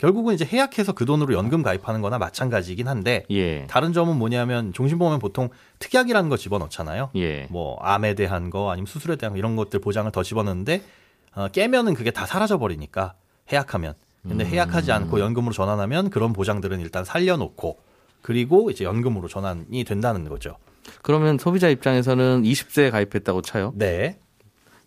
결국은 0.00 0.32
이제 0.32 0.46
해약해서 0.46 0.92
그 0.92 1.04
돈으로 1.04 1.34
연금 1.34 1.62
가입하는 1.62 2.00
거나 2.00 2.18
마찬가지이긴 2.18 2.88
한데 2.88 3.24
예. 3.30 3.66
다른 3.66 3.92
점은 3.92 4.16
뭐냐면 4.16 4.72
종신보험은 4.72 5.18
보통 5.18 5.50
특약이라는 5.78 6.30
거 6.30 6.38
집어넣잖아요. 6.38 7.10
예. 7.16 7.46
뭐 7.50 7.78
암에 7.82 8.14
대한 8.14 8.48
거 8.48 8.70
아니면 8.70 8.86
수술에 8.86 9.16
대한 9.16 9.34
거 9.34 9.38
이런 9.38 9.56
것들 9.56 9.78
보장을 9.80 10.10
더 10.10 10.22
집어넣는데 10.22 10.82
어, 11.34 11.48
깨면은 11.48 11.92
그게 11.92 12.10
다 12.10 12.24
사라져 12.24 12.58
버리니까 12.58 13.12
해약하면 13.52 13.92
근데 14.22 14.44
해약하지 14.44 14.90
않고 14.90 15.20
연금으로 15.20 15.52
전환하면 15.52 16.08
그런 16.08 16.32
보장들은 16.32 16.80
일단 16.80 17.04
살려놓고 17.04 17.78
그리고 18.22 18.70
이제 18.70 18.84
연금으로 18.84 19.28
전환이 19.28 19.84
된다는 19.84 20.28
거죠. 20.28 20.56
그러면 21.02 21.36
소비자 21.36 21.68
입장에서는 21.68 22.42
20세에 22.42 22.90
가입했다고 22.90 23.42
쳐요. 23.42 23.72
네. 23.76 24.18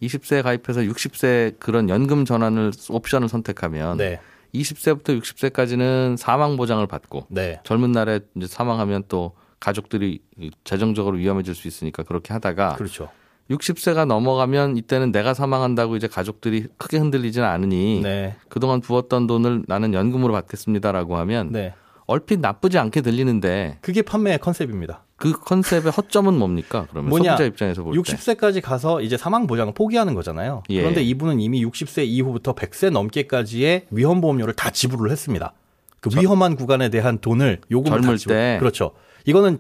20세에 0.01 0.41
가입해서 0.41 0.81
60세 0.81 1.59
그런 1.59 1.89
연금 1.89 2.25
전환을 2.25 2.71
옵션을 2.89 3.29
선택하면 3.29 3.97
네. 3.97 4.19
20세부터 4.53 5.19
60세까지는 5.19 6.17
사망 6.17 6.57
보장을 6.57 6.85
받고 6.87 7.27
네. 7.29 7.59
젊은 7.63 7.91
날에 7.91 8.19
이제 8.35 8.47
사망하면 8.47 9.03
또 9.07 9.33
가족들이 9.59 10.21
재정적으로 10.63 11.17
위험해질 11.17 11.55
수 11.55 11.67
있으니까 11.67 12.03
그렇게 12.03 12.33
하다가 12.33 12.75
그렇죠. 12.75 13.09
60세가 13.49 14.05
넘어가면 14.05 14.77
이때는 14.77 15.11
내가 15.11 15.33
사망한다고 15.33 15.95
이제 15.95 16.07
가족들이 16.07 16.67
크게 16.77 16.97
흔들리지는 16.97 17.47
않으니 17.47 18.01
네. 18.01 18.35
그동안 18.49 18.79
부었던 18.79 19.27
돈을 19.27 19.63
나는 19.67 19.93
연금으로 19.93 20.33
받겠습니다라고 20.33 21.17
하면 21.17 21.51
네. 21.51 21.73
얼핏 22.05 22.39
나쁘지 22.39 22.77
않게 22.77 23.01
들리는데 23.01 23.77
그게 23.81 24.01
판매의 24.01 24.39
컨셉입니다. 24.39 25.03
그 25.23 25.31
컨셉의 25.39 25.89
허점은 25.89 26.33
뭡니까? 26.33 26.85
그러면 26.89 27.09
뭐냐? 27.09 27.31
소비자 27.31 27.45
입장에서 27.45 27.81
볼 27.81 27.93
때. 27.93 27.99
60세까지 28.01 28.61
가서 28.61 28.99
이제 28.99 29.15
사망 29.15 29.47
보장을 29.47 29.73
포기하는 29.73 30.15
거잖아요. 30.15 30.63
예. 30.69 30.81
그런데 30.81 31.01
이분은 31.01 31.39
이미 31.39 31.63
60세 31.65 32.05
이후부터 32.05 32.53
100세 32.53 32.89
넘게까지의 32.89 33.85
위험 33.91 34.19
보험료를 34.19 34.53
다 34.53 34.69
지불을 34.69 35.09
했습니다. 35.11 35.53
그 36.01 36.09
위험한 36.19 36.57
구간에 36.57 36.89
대한 36.89 37.19
돈을 37.19 37.61
요금을 37.71 38.01
다 38.01 38.17
지불. 38.17 38.35
때? 38.35 38.57
그렇죠. 38.59 38.91
이거는 39.23 39.59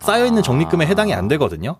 쌓여 0.00 0.26
있는 0.26 0.40
아. 0.40 0.42
적립금에 0.42 0.84
해당이 0.86 1.14
안 1.14 1.28
되거든요. 1.28 1.76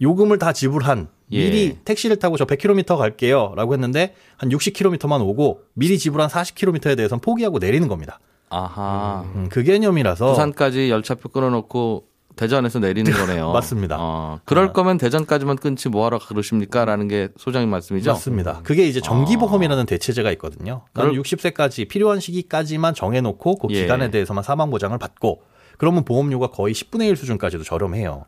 요금을 0.00 0.38
다 0.38 0.52
지불한 0.52 1.08
예. 1.32 1.38
미리 1.38 1.78
택시를 1.84 2.20
타고 2.20 2.36
저 2.36 2.44
100km 2.44 2.96
갈게요라고 2.96 3.72
했는데 3.72 4.14
한 4.36 4.50
60km만 4.50 5.20
오고 5.20 5.62
미리 5.74 5.98
지불한 5.98 6.28
40km에 6.28 6.96
대해서는 6.96 7.20
포기하고 7.20 7.58
내리는 7.58 7.88
겁니다. 7.88 8.20
아하. 8.50 9.24
음, 9.34 9.48
그 9.50 9.64
개념이라서 9.64 10.28
부산까지 10.28 10.90
열차표 10.90 11.30
끊어놓고 11.30 12.11
대전에서 12.36 12.78
내리는 12.78 13.10
거네요. 13.12 13.52
맞습니다. 13.52 13.96
어, 13.98 14.40
그럴 14.44 14.66
어. 14.66 14.72
거면 14.72 14.98
대전까지만 14.98 15.56
끊지 15.56 15.88
뭐하러 15.88 16.18
그러십니까? 16.18 16.84
라는 16.84 17.08
게 17.08 17.28
소장님 17.36 17.68
말씀이죠. 17.70 18.12
맞습니다. 18.12 18.60
그게 18.62 18.86
이제 18.86 19.00
정기보험이라는 19.00 19.86
대체제가 19.86 20.30
있거든요. 20.32 20.84
나는 20.94 21.10
그럴- 21.12 21.22
60세까지 21.22 21.88
필요한 21.88 22.20
시기까지만 22.20 22.94
정해놓고 22.94 23.56
그 23.58 23.68
예. 23.70 23.82
기간에 23.82 24.10
대해서만 24.10 24.42
사망 24.44 24.70
보장을 24.70 24.96
받고 24.98 25.42
그러면 25.78 26.04
보험료가 26.04 26.48
거의 26.48 26.74
10분의 26.74 27.08
1 27.08 27.16
수준까지도 27.16 27.64
저렴해요. 27.64 28.24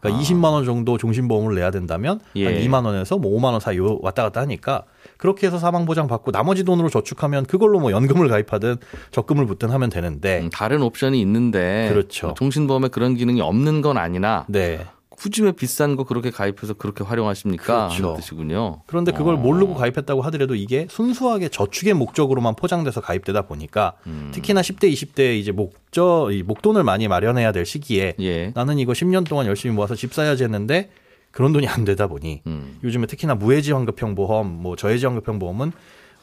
그러니까 0.00 0.22
20만 0.22 0.52
원 0.52 0.64
정도 0.64 0.96
종신보험을 0.96 1.54
내야 1.54 1.70
된다면 1.70 2.20
아. 2.22 2.28
예. 2.36 2.44
한 2.46 2.54
2만 2.54 2.84
원에서 2.84 3.18
뭐 3.18 3.38
5만 3.38 3.52
원 3.52 3.60
사이 3.60 3.78
왔다 3.78 4.22
갔다 4.22 4.40
하니까 4.40 4.84
그렇게 5.16 5.46
해서 5.46 5.58
사망 5.58 5.84
보장 5.84 6.06
받고 6.06 6.30
나머지 6.30 6.64
돈으로 6.64 6.88
저축하면 6.88 7.46
그걸로 7.46 7.80
뭐 7.80 7.90
연금을 7.90 8.28
가입하든 8.28 8.76
적금을 9.10 9.46
붓든 9.46 9.70
하면 9.70 9.90
되는데 9.90 10.40
음, 10.40 10.50
다른 10.50 10.82
옵션이 10.82 11.20
있는데 11.20 11.88
그렇죠. 11.90 12.34
종신보험에 12.36 12.88
그런 12.88 13.14
기능이 13.14 13.40
없는 13.40 13.82
건 13.82 13.98
아니나 13.98 14.44
네. 14.48 14.86
굳이 15.18 15.42
왜 15.42 15.50
비싼 15.50 15.96
거 15.96 16.04
그렇게 16.04 16.30
가입해서 16.30 16.74
그렇게 16.74 17.02
활용하십니까? 17.02 17.88
그렇죠. 17.88 18.04
하는 18.10 18.20
뜻이군요. 18.20 18.82
그런데 18.86 19.10
그걸 19.10 19.34
어. 19.34 19.38
모르고 19.38 19.74
가입했다고 19.74 20.22
하더라도 20.22 20.54
이게 20.54 20.86
순수하게 20.88 21.48
저축의 21.48 21.94
목적으로만 21.94 22.54
포장돼서 22.54 23.00
가입되다 23.00 23.42
보니까 23.42 23.94
음. 24.06 24.30
특히나 24.32 24.60
10대, 24.60 24.92
20대 24.92 25.36
이제 25.36 25.50
목적, 25.50 26.30
이 26.32 26.44
목돈을 26.44 26.84
많이 26.84 27.08
마련해야 27.08 27.50
될 27.50 27.66
시기에 27.66 28.14
예. 28.20 28.52
나는 28.54 28.78
이거 28.78 28.92
10년 28.92 29.26
동안 29.28 29.46
열심히 29.46 29.74
모아서 29.74 29.96
집 29.96 30.14
사야지 30.14 30.44
했는데 30.44 30.90
그런 31.32 31.52
돈이 31.52 31.66
안 31.66 31.84
되다 31.84 32.06
보니 32.06 32.42
음. 32.46 32.78
요즘에 32.84 33.06
특히나 33.06 33.34
무해지 33.34 33.72
환급형 33.72 34.14
보험, 34.14 34.46
뭐 34.62 34.76
저해지 34.76 35.04
환급형 35.06 35.40
보험은 35.40 35.72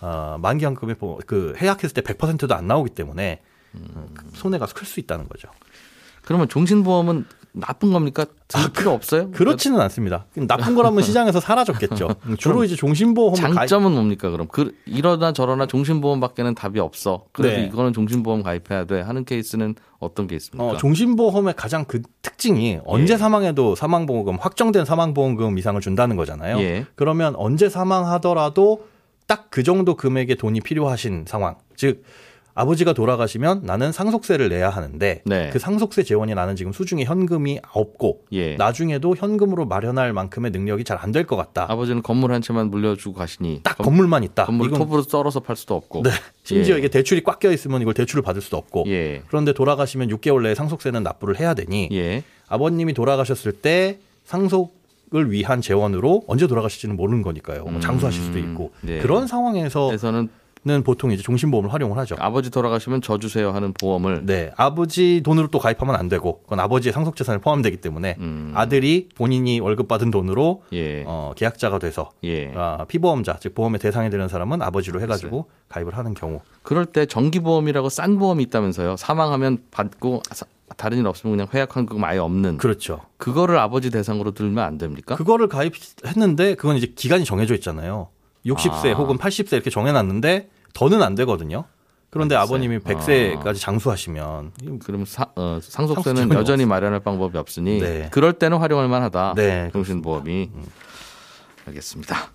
어, 0.02 0.38
만기 0.40 0.64
환급에 0.64 0.94
보- 0.94 1.20
그 1.28 1.54
해약했을 1.58 1.94
때 1.94 2.02
100%도 2.02 2.54
안 2.56 2.68
나오기 2.68 2.92
때문에 2.92 3.42
음, 3.76 4.08
손해가 4.34 4.66
클 4.68 4.86
수 4.88 5.00
있다는 5.02 5.28
거죠. 5.28 5.50
그러면 6.24 6.48
종신보험은 6.48 7.26
나쁜 7.58 7.94
겁니까? 7.94 8.26
들 8.48 8.72
필요 8.72 8.92
없어요? 8.92 9.32
그렇지는 9.32 9.80
않습니다. 9.82 10.26
나쁜 10.48 10.76
거라면 10.76 11.02
시장에서 11.04 11.40
사라졌겠죠. 11.40 12.10
주로 12.38 12.64
이제 12.64 12.76
종신보험을 12.76 13.40
가입- 13.40 13.54
장점은 13.56 13.94
뭡니까 13.94 14.30
그럼 14.30 14.48
그 14.52 14.76
이러나 14.86 15.32
저러나 15.34 15.66
종신보험밖에는 15.66 16.54
답이 16.56 16.80
없어. 16.80 17.26
그래도 17.32 17.58
네. 17.58 17.66
이거는 17.68 17.94
종신보험 17.94 18.44
가입해야 18.44 18.86
돼 18.86 19.02
하는 19.02 19.24
케이스는 19.26 19.76
어떤 20.00 20.28
케이스입니까? 20.28 20.64
어, 20.74 20.78
종신보험의 20.78 21.54
가장 21.56 21.86
그 21.86 22.02
특징이 22.22 22.80
언제 22.86 23.14
예. 23.14 23.18
사망해도 23.18 23.76
사망보험금 23.76 24.38
확정된 24.40 24.86
사망보험금 24.86 25.58
이상을 25.58 25.80
준다는 25.82 26.16
거잖아요. 26.18 26.60
예. 26.60 26.86
그러면 26.96 27.34
언제 27.38 27.70
사망하더라도 27.70 28.86
딱 29.28 29.48
그 29.50 29.64
정도 29.64 29.96
금액의 29.96 30.36
돈이 30.36 30.60
필요하신 30.60 31.26
상황. 31.28 31.56
즉 31.78 32.04
아버지가 32.58 32.94
돌아가시면 32.94 33.62
나는 33.64 33.92
상속세를 33.92 34.48
내야 34.48 34.70
하는데 34.70 35.22
네. 35.26 35.50
그 35.52 35.60
상속세 35.60 36.04
재원이 36.04 36.34
나는 36.36 36.56
지금 36.56 36.72
수중에 36.72 37.04
현금이 37.04 37.60
없고 37.74 38.22
예. 38.32 38.56
나중에도 38.56 39.14
현금으로 39.16 39.66
마련할 39.66 40.14
만큼의 40.14 40.52
능력이 40.52 40.86
잘 40.86 40.98
안 40.98 41.12
될 41.12 41.26
것 41.28 41.36
같다. 41.36 41.66
아버지는 41.70 42.02
건물 42.02 42.32
한 42.32 42.42
채만 42.42 42.70
물려주고 42.72 43.14
가시니 43.18 43.60
딱 43.64 43.78
건- 43.78 43.86
건물만 43.86 44.24
있다. 44.24 44.46
건물 44.46 44.68
이건 44.68 44.80
톱으로 44.80 45.02
썰어서 45.04 45.42
팔 45.42 45.58
수도 45.58 45.76
없고. 45.76 46.04
네. 46.04 46.12
심지어 46.44 46.76
예. 46.76 46.80
이게 46.80 46.88
대출이 46.88 47.24
꽉 47.24 47.40
껴 47.40 47.52
있으면 47.52 47.82
이걸 47.82 47.94
대출을 47.94 48.24
받을 48.24 48.42
수도 48.42 48.56
없고 48.56 48.86
예. 48.88 49.22
그런데 49.28 49.52
돌아가시면 49.54 50.08
6개월 50.10 50.42
내에 50.44 50.56
상속세는 50.56 51.04
납부를 51.04 51.38
해야 51.40 51.54
되니 51.56 51.90
예. 51.92 52.24
아버님이 52.48 52.94
돌아가셨을 52.94 53.52
때 53.52 54.00
상속 54.24 54.74
을 55.14 55.30
위한 55.32 55.62
재원으로 55.62 56.24
언제 56.28 56.48
돌아가실지는 56.48 56.96
모르는 56.98 57.22
거니까요. 57.22 57.62
뭐 57.64 57.74
음, 57.74 57.80
장수하실 57.80 58.24
수도 58.24 58.40
있고 58.40 58.72
네. 58.82 58.98
그런 59.00 59.28
상황에서는 59.28 59.88
그래서는 59.90 60.30
보통 60.84 61.12
이제 61.12 61.22
종신보험을 61.22 61.72
활용을 61.72 61.98
하죠. 62.00 62.16
아버지 62.20 62.50
돌아가시면 62.50 63.02
저 63.02 63.20
주세요 63.20 63.52
하는 63.52 63.72
보험을 63.74 64.26
네, 64.26 64.52
아버지 64.58 65.22
돈으로 65.24 65.48
또 65.48 65.60
가입하면 65.60 65.96
안 65.96 66.10
되고 66.10 66.42
그건 66.44 66.60
아버지의 66.60 66.92
상속 66.92 67.16
재산에 67.16 67.38
포함되기 67.38 67.78
때문에 67.78 68.16
음. 68.20 68.52
아들이 68.56 69.10
본인이 69.16 69.60
월급 69.60 69.88
받은 69.88 70.10
돈으로 70.10 70.64
예. 70.74 71.04
어, 71.06 71.34
계약자가 71.36 71.78
돼서 71.80 72.12
예. 72.24 72.52
아, 72.56 72.84
피보험자 72.88 73.38
즉 73.40 73.54
보험의 73.54 73.80
대상이 73.80 74.10
되는 74.10 74.28
사람은 74.28 74.62
아버지로 74.64 75.00
해가지고 75.02 75.50
가입을 75.70 75.96
하는 75.98 76.14
경우 76.16 76.42
그럴 76.64 76.86
때 76.86 77.06
정기보험이라고 77.06 77.90
싼 77.90 78.18
보험이 78.18 78.44
있다면서요. 78.44 78.98
사망하면 78.98 79.60
받고 79.70 80.24
사- 80.32 80.48
다른 80.78 80.98
일 80.98 81.06
없으면 81.08 81.38
그냥 81.38 81.48
회약환급 81.54 82.04
아예 82.04 82.18
없는 82.18 82.58
그렇죠. 82.58 83.02
그거를 83.18 83.58
아버지 83.60 83.92
대상으로 83.92 84.32
들면 84.32 84.64
안 84.64 84.78
됩니까? 84.80 85.16
그거를 85.16 85.48
가입했는데 85.48 86.56
그건 86.56 86.76
이제 86.76 86.92
기간이 86.96 87.24
정해져 87.24 87.54
있잖아요. 87.54 88.08
60세 88.46 88.94
아. 88.94 88.98
혹은 88.98 89.18
80세 89.18 89.54
이렇게 89.54 89.70
정해놨는데 89.70 90.50
더는 90.76 91.02
안 91.02 91.16
되거든요. 91.16 91.64
그런데 92.12 92.36
글쎄. 92.36 92.44
아버님이 92.44 92.80
100세까지 92.80 93.60
장수하시면 93.60 94.52
그럼 94.84 95.06
사- 95.06 95.32
어, 95.36 95.60
상속세는 95.62 96.32
여전히 96.34 96.66
마련할 96.66 97.00
방법이 97.02 97.38
없으니 97.38 97.80
네. 97.82 98.08
그럴 98.12 98.34
때는 98.34 98.58
활용할 98.60 98.88
만하다. 98.88 99.34
네, 99.36 99.70
종신보험이 99.74 100.50
알겠습니다. 101.66 102.30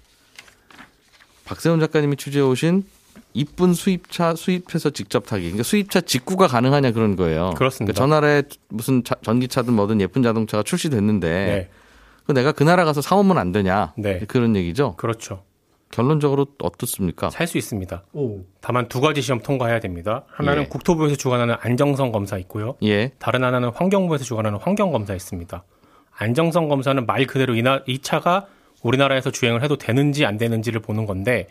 박세훈 1.45 1.81
작가님이 1.81 2.17
취재해 2.17 2.45
오신 2.45 2.85
이쁜 3.33 3.75
수입차 3.75 4.35
수입해서 4.35 4.91
직접 4.91 5.27
타기. 5.27 5.43
그러니까 5.45 5.63
수입차 5.63 6.01
직구가 6.01 6.47
가능하냐 6.49 6.93
그런 6.93 7.17
거예요. 7.17 7.55
그렇습니다. 7.57 7.95
그러니까 7.95 8.17
전날에 8.21 8.43
무슨 8.69 9.03
자- 9.05 9.17
전기차든 9.23 9.73
뭐든 9.73 10.01
예쁜 10.01 10.23
자동차가 10.23 10.63
출시됐는데 10.63 11.29
네. 11.29 11.71
그 12.27 12.33
내가 12.33 12.53
그 12.53 12.63
나라 12.65 12.85
가서 12.85 13.01
사오면 13.01 13.39
안 13.39 13.53
되냐 13.53 13.95
네. 13.97 14.21
그런 14.29 14.55
얘기죠. 14.57 14.95
그렇죠. 14.97 15.43
결론적으로 15.91 16.47
어떻습니까? 16.63 17.31
살 17.31 17.47
수 17.47 17.59
있습니다. 17.59 18.05
오. 18.13 18.41
다만 18.61 18.89
두 18.89 19.01
가지 19.01 19.21
시험 19.23 19.41
통과해야 19.41 19.81
됩니다. 19.81 20.25
하나는 20.29 20.63
예. 20.63 20.67
국토부에서 20.69 21.17
주관하는 21.17 21.57
안정성 21.61 22.13
검사 22.13 22.39
있고요. 22.39 22.77
예, 22.83 23.11
다른 23.19 23.43
하나는 23.45 23.71
환경부에서 23.71 24.25
주관하는 24.25 24.59
환경 24.61 24.93
검사 24.93 25.15
있습니다. 25.15 25.65
안정성 26.17 26.69
검사는 26.69 27.05
말 27.07 27.27
그대로 27.27 27.55
이, 27.55 27.63
나, 27.63 27.83
이 27.87 27.99
차가 27.99 28.47
우리나라에서 28.83 29.31
주행을 29.31 29.63
해도 29.63 29.77
되는지 29.77 30.25
안 30.25 30.37
되는지를 30.39 30.81
보는 30.81 31.07
건데 31.07 31.49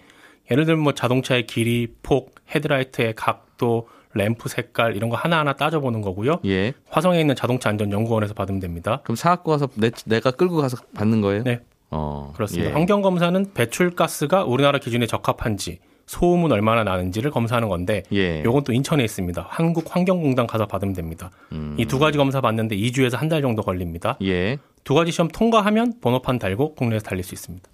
예를 0.52 0.66
들면 0.66 0.84
뭐 0.84 0.94
자동차의 0.94 1.46
길이, 1.46 1.88
폭, 2.02 2.34
헤드라이트의 2.56 3.14
각도, 3.16 3.88
램프 4.14 4.50
색깔 4.50 4.96
이런 4.96 5.10
거 5.10 5.16
하나하나 5.16 5.54
따져보는 5.54 6.02
거고요. 6.02 6.40
예. 6.46 6.74
화성에 6.90 7.20
있는 7.20 7.36
자동차 7.36 7.70
안전 7.70 7.92
연구원에서 7.92 8.34
받으면 8.34 8.60
됩니다. 8.60 9.02
그럼 9.04 9.16
사갖고 9.16 9.52
와서 9.52 9.68
내, 9.76 9.92
내가 10.06 10.32
끌고 10.32 10.58
가서 10.58 10.78
받는 10.96 11.22
거예요? 11.22 11.44
네. 11.44 11.60
어, 11.92 12.32
그렇습니다. 12.36 12.70
예. 12.70 12.74
환경 12.74 13.02
검사는 13.02 13.46
배출가스가 13.54 14.44
우리나라 14.44 14.80
기준에 14.80 15.06
적합한지 15.08 15.80
소음은 16.06 16.52
얼마나 16.52 16.84
나는지를 16.84 17.30
검사하는 17.32 17.70
건데 17.70 18.04
예. 18.12 18.44
요건 18.44 18.64
또 18.64 18.74
인천에 18.74 19.04
있습니다. 19.04 19.46
한국환경공단 19.50 20.48
가서 20.48 20.66
받으면 20.66 20.94
됩니다. 20.94 21.30
음. 21.52 21.76
이두 21.78 22.00
가지 22.00 22.18
검사 22.18 22.42
받는데 22.42 22.76
2주에서 22.78 23.16
한 23.18 23.30
달 23.30 23.42
정도 23.42 23.62
걸립니다. 23.62 24.18
예. 24.24 24.58
두 24.84 24.96
가지 24.96 25.12
시험 25.12 25.28
통과하면 25.28 25.94
번호판 26.02 26.40
달고 26.40 26.74
국내에서 26.76 27.04
달릴 27.06 27.24
수 27.24 27.36
있습니다. 27.36 27.70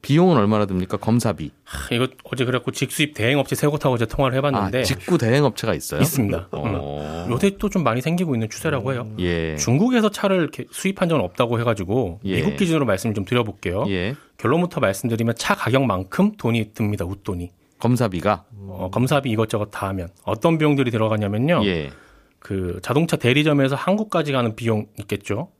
비용은 0.00 0.36
얼마나 0.36 0.64
듭니까? 0.66 0.96
검사비. 0.96 1.50
하, 1.64 1.94
이거 1.94 2.06
어제 2.24 2.44
그래갖고 2.44 2.70
직수입 2.70 3.14
대행업체 3.14 3.56
세 3.56 3.66
곳하고 3.66 3.96
이제 3.96 4.06
통화를 4.06 4.36
해봤는데 4.38 4.78
아, 4.80 4.82
직구 4.82 5.18
대행 5.18 5.44
업체가 5.44 5.74
있어요? 5.74 6.00
있습니다. 6.00 6.48
어. 6.52 7.24
음. 7.26 7.32
요새 7.32 7.50
또 7.58 7.68
좀 7.68 7.82
많이 7.82 8.00
생기고 8.00 8.34
있는 8.34 8.48
추세라고 8.48 8.92
해요. 8.92 9.08
예. 9.18 9.56
중국에서 9.56 10.10
차를 10.10 10.38
이렇게 10.38 10.64
수입한 10.70 11.08
적은 11.08 11.22
없다고 11.24 11.58
해가지고 11.60 12.20
예. 12.24 12.36
미국 12.36 12.56
기준으로 12.56 12.86
말씀 12.86 13.12
좀 13.12 13.24
드려볼게요. 13.24 13.84
예. 13.88 14.14
결론부터 14.38 14.80
말씀드리면 14.80 15.34
차 15.36 15.54
가격만큼 15.54 16.36
돈이 16.38 16.70
듭니다. 16.74 17.04
웃돈이. 17.04 17.50
검사비가 17.80 18.44
어, 18.68 18.88
검사비 18.92 19.30
이것저것 19.30 19.66
다 19.70 19.88
하면 19.88 20.08
어떤 20.24 20.58
비용들이 20.58 20.90
들어가냐면요. 20.90 21.62
예. 21.66 21.90
그 22.38 22.78
자동차 22.82 23.16
대리점에서 23.16 23.74
한국까지 23.74 24.32
가는 24.32 24.54
비용 24.56 24.86
있겠죠. 25.00 25.50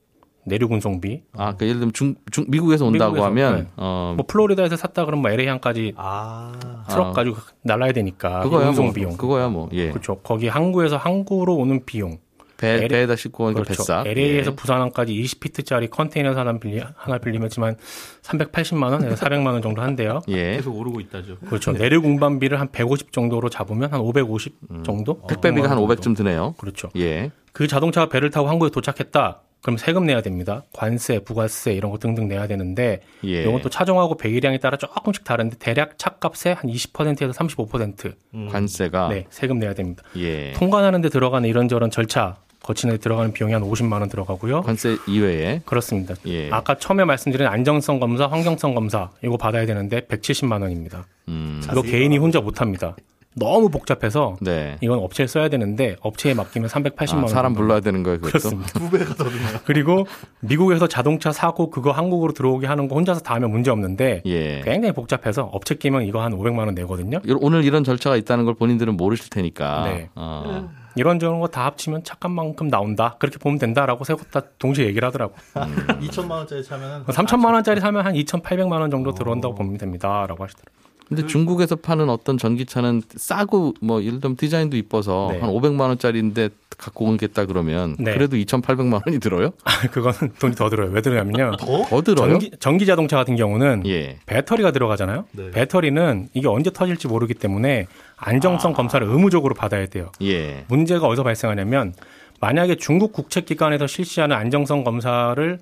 내륙 0.49 0.73
운송비, 0.73 1.23
아, 1.37 1.55
그 1.57 1.65
예를 1.67 1.79
들면 1.81 1.93
중, 1.93 2.15
중 2.33 2.45
미국에서 2.49 2.85
온다고 2.87 3.13
미국에서, 3.13 3.27
하면 3.27 3.57
네. 3.61 3.67
어 3.77 4.15
뭐 4.17 4.25
플로리다에서 4.27 4.77
샀다 4.77 5.05
그러면 5.05 5.23
뭐 5.23 5.31
LA항까지 5.31 5.95
아. 5.97 6.85
트럭 6.91 7.09
아. 7.09 7.13
가지고 7.13 7.37
날라야 7.63 7.93
되니까 7.93 8.41
그거야 8.41 8.69
운송 8.69 8.87
뭐 8.87 8.95
비용. 8.95 9.17
그거야 9.17 9.49
뭐 9.49 9.69
예. 9.73 9.91
그렇죠. 9.91 10.17
거기 10.23 10.49
항구에서 10.49 10.97
항구로 10.97 11.55
오는 11.55 11.85
비용. 11.85 12.19
배 12.57 12.71
LA 12.75 12.89
배에다 12.89 13.15
싣고 13.15 13.45
오는 13.45 13.55
그 13.55 13.63
그렇죠. 13.63 13.83
뱃사. 13.85 14.03
LA에서 14.05 14.51
예. 14.51 14.57
부산항까지 14.57 15.13
20피트짜리 15.15 15.89
컨테이너 15.91 16.33
하나 16.33 16.59
빌리 16.59 16.83
하나 16.97 17.19
빌리면 17.19 17.51
지만 17.51 17.77
380만 18.23 18.91
원에서 18.91 19.15
400만 19.15 19.47
원 19.53 19.63
정도 19.63 19.81
한대요. 19.81 20.21
예. 20.29 20.57
계속 20.57 20.77
오르고 20.77 20.99
있다죠. 21.01 21.37
그렇죠. 21.47 21.71
내륙 21.71 22.05
운반비를 22.05 22.59
한 22.59 22.69
150 22.73 23.13
정도로 23.13 23.49
잡으면 23.49 23.93
한 23.93 24.01
550 24.01 24.57
정도? 24.85 25.21
음. 25.23 25.27
택배비가 25.29 25.71
한 25.71 25.79
500만 25.79 25.81
원 25.89 25.97
500쯤 25.97 26.17
드네요. 26.17 26.55
그렇죠. 26.59 26.89
예. 26.97 27.31
그 27.53 27.69
자동차가 27.69 28.09
배를 28.09 28.31
타고 28.31 28.49
항구에 28.49 28.71
도착했다. 28.71 29.41
그럼 29.69 29.77
세금 29.77 30.07
내야 30.07 30.23
됩니다. 30.23 30.63
관세, 30.73 31.19
부가세 31.19 31.75
이런 31.75 31.91
거 31.91 31.99
등등 31.99 32.27
내야 32.27 32.47
되는데 32.47 33.03
예. 33.23 33.43
이건 33.43 33.61
또 33.61 33.69
차종하고 33.69 34.17
배기량에 34.17 34.57
따라 34.57 34.79
조금씩 34.79 35.25
다른데 35.25 35.59
대략 35.59 35.99
차값의 35.99 36.55
한 36.55 36.71
20%에서 36.71 37.33
35% 37.33 38.15
관세가 38.51 39.09
네, 39.09 39.27
세금 39.29 39.59
내야 39.59 39.75
됩니다. 39.75 40.03
예. 40.17 40.53
통관하는 40.53 41.03
데 41.03 41.11
들어가는 41.11 41.47
이런저런 41.47 41.91
절차 41.91 42.39
거치는 42.63 42.95
데 42.95 42.99
들어가는 42.99 43.35
비용이 43.35 43.53
한 43.53 43.63
50만 43.63 44.01
원 44.01 44.09
들어가고요. 44.09 44.63
관세 44.63 44.97
이외에 45.07 45.61
그렇습니다. 45.67 46.15
예. 46.27 46.49
아까 46.51 46.75
처음에 46.75 47.05
말씀드린 47.05 47.47
안정성 47.47 48.01
검사, 48.01 48.27
환경성 48.27 48.75
검사 48.75 49.11
이거 49.23 49.37
받아야 49.37 49.67
되는데 49.67 50.01
170만 50.01 50.63
원입니다. 50.63 51.05
음. 51.29 51.61
이거 51.71 51.83
개인이 51.83 52.17
혼자 52.17 52.41
못 52.41 52.63
합니다. 52.63 52.97
너무 53.39 53.69
복잡해서 53.71 54.37
네. 54.41 54.77
이건 54.81 54.99
업체에 54.99 55.27
써야 55.27 55.49
되는데 55.49 55.97
업체에 56.01 56.35
맡기면 56.35 56.69
380만 56.69 57.15
아, 57.15 57.19
원. 57.21 57.29
사람. 57.29 57.55
불러야 57.55 57.81
되는 57.81 58.03
거예요, 58.03 58.19
그것도. 58.21 58.57
그렇습니다. 58.57 59.61
그리고 59.65 60.07
미국에서 60.41 60.87
자동차 60.87 61.33
사고 61.33 61.71
그거 61.71 61.91
한국으로 61.93 62.33
들어오게 62.33 62.67
하는 62.67 62.89
거 62.89 62.95
혼자서 62.97 63.21
다 63.21 63.35
하면 63.35 63.51
문제 63.51 63.71
없는데 63.71 64.23
예. 64.27 64.61
굉장히 64.65 64.93
복잡해서 64.93 65.45
업체 65.53 65.75
끼면 65.75 66.03
이거 66.05 66.21
한 66.23 66.33
500만 66.33 66.59
원 66.67 66.75
내거든요. 66.75 67.21
이- 67.25 67.35
오늘 67.41 67.65
이런 67.65 67.85
절차가 67.85 68.17
있다는 68.17 68.45
걸 68.45 68.55
본인들은 68.55 68.97
모르실 68.97 69.31
테니까. 69.31 69.85
네. 69.85 70.09
어. 70.15 70.69
이런저런 70.97 71.39
거 71.39 71.47
다 71.49 71.65
합치면 71.67 72.03
착값만큼 72.03 72.69
나온다. 72.69 73.15
그렇게 73.21 73.39
보면 73.39 73.59
된다라고 73.59 74.03
세곳다 74.05 74.41
동시에 74.59 74.87
얘기를 74.87 75.07
하더라고. 75.07 75.35
2천만 75.55 76.33
원짜리 76.33 76.65
차면은 76.65 77.05
3천만 77.05 77.53
원짜리 77.55 77.81
사면 77.81 78.05
한 78.05 78.15
2,800만 78.15 78.73
원 78.81 78.91
정도 78.91 79.11
어. 79.11 79.15
들어온다고 79.15 79.55
보면 79.55 79.79
됩니다라고 79.79 80.43
하시더라고요. 80.43 80.88
근데 81.09 81.27
중국에서 81.27 81.77
파는 81.77 82.11
어떤 82.11 82.37
전기차는 82.37 83.03
싸고 83.17 83.75
뭐 83.81 84.03
예를 84.03 84.21
들면 84.21 84.37
디자인도 84.37 84.77
이뻐서 84.77 85.31
네. 85.33 85.41
한 85.41 85.51
500만 85.51 85.81
원짜리인데 85.81 86.51
갖고 86.77 87.07
오겠다 87.07 87.47
그러면 87.47 87.97
네. 87.99 88.13
그래도 88.13 88.37
2,800만 88.37 89.03
원이 89.07 89.19
들어요? 89.19 89.51
그거는 89.91 90.33
돈이 90.39 90.55
더 90.55 90.69
들어요. 90.69 90.91
왜 90.91 91.01
들어냐면요. 91.01 91.57
더 91.57 92.03
들어요? 92.03 92.29
전기, 92.29 92.51
전기 92.61 92.87
자동차 92.87 93.17
같은 93.17 93.37
경우는 93.37 93.85
예. 93.87 94.19
배터리가 94.27 94.71
들어가잖아요. 94.71 95.25
네. 95.33 95.51
배터리는 95.51 96.29
이게 96.35 96.47
언제 96.47 96.71
터질지 96.71 97.09
모르기 97.09 97.35
때문에 97.35 97.87
안정성 98.17 98.75
검사를 98.75 99.05
의무적으로 99.07 99.55
받아야 99.55 99.87
돼요. 99.87 100.13
예. 100.23 100.65
문제가 100.69 101.07
어디서 101.07 101.25
발생하냐면 101.25 101.95
만약에 102.41 102.77
중국 102.77 103.13
국책기관에서 103.13 103.87
실시하는 103.87 104.37
안정성 104.37 104.85
검사를 104.85 105.59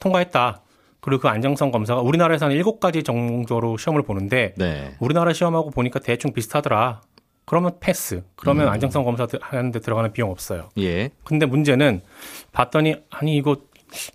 통과했다. 0.00 0.60
그리고 1.04 1.20
그 1.20 1.28
안정성 1.28 1.70
검사가 1.70 2.00
우리나라에서는 2.00 2.56
일곱 2.56 2.80
가지 2.80 3.02
정도로 3.02 3.76
시험을 3.76 4.04
보는데 4.04 4.54
네. 4.56 4.94
우리나라 5.00 5.34
시험하고 5.34 5.70
보니까 5.70 5.98
대충 5.98 6.32
비슷하더라. 6.32 7.02
그러면 7.44 7.72
패스. 7.78 8.22
그러면 8.36 8.68
안정성 8.68 9.04
검사 9.04 9.26
하는데 9.38 9.78
들어가는 9.78 10.14
비용 10.14 10.30
없어요. 10.30 10.70
예. 10.78 11.10
근데 11.22 11.44
문제는 11.44 12.00
봤더니 12.52 12.96
아니 13.10 13.36
이거 13.36 13.56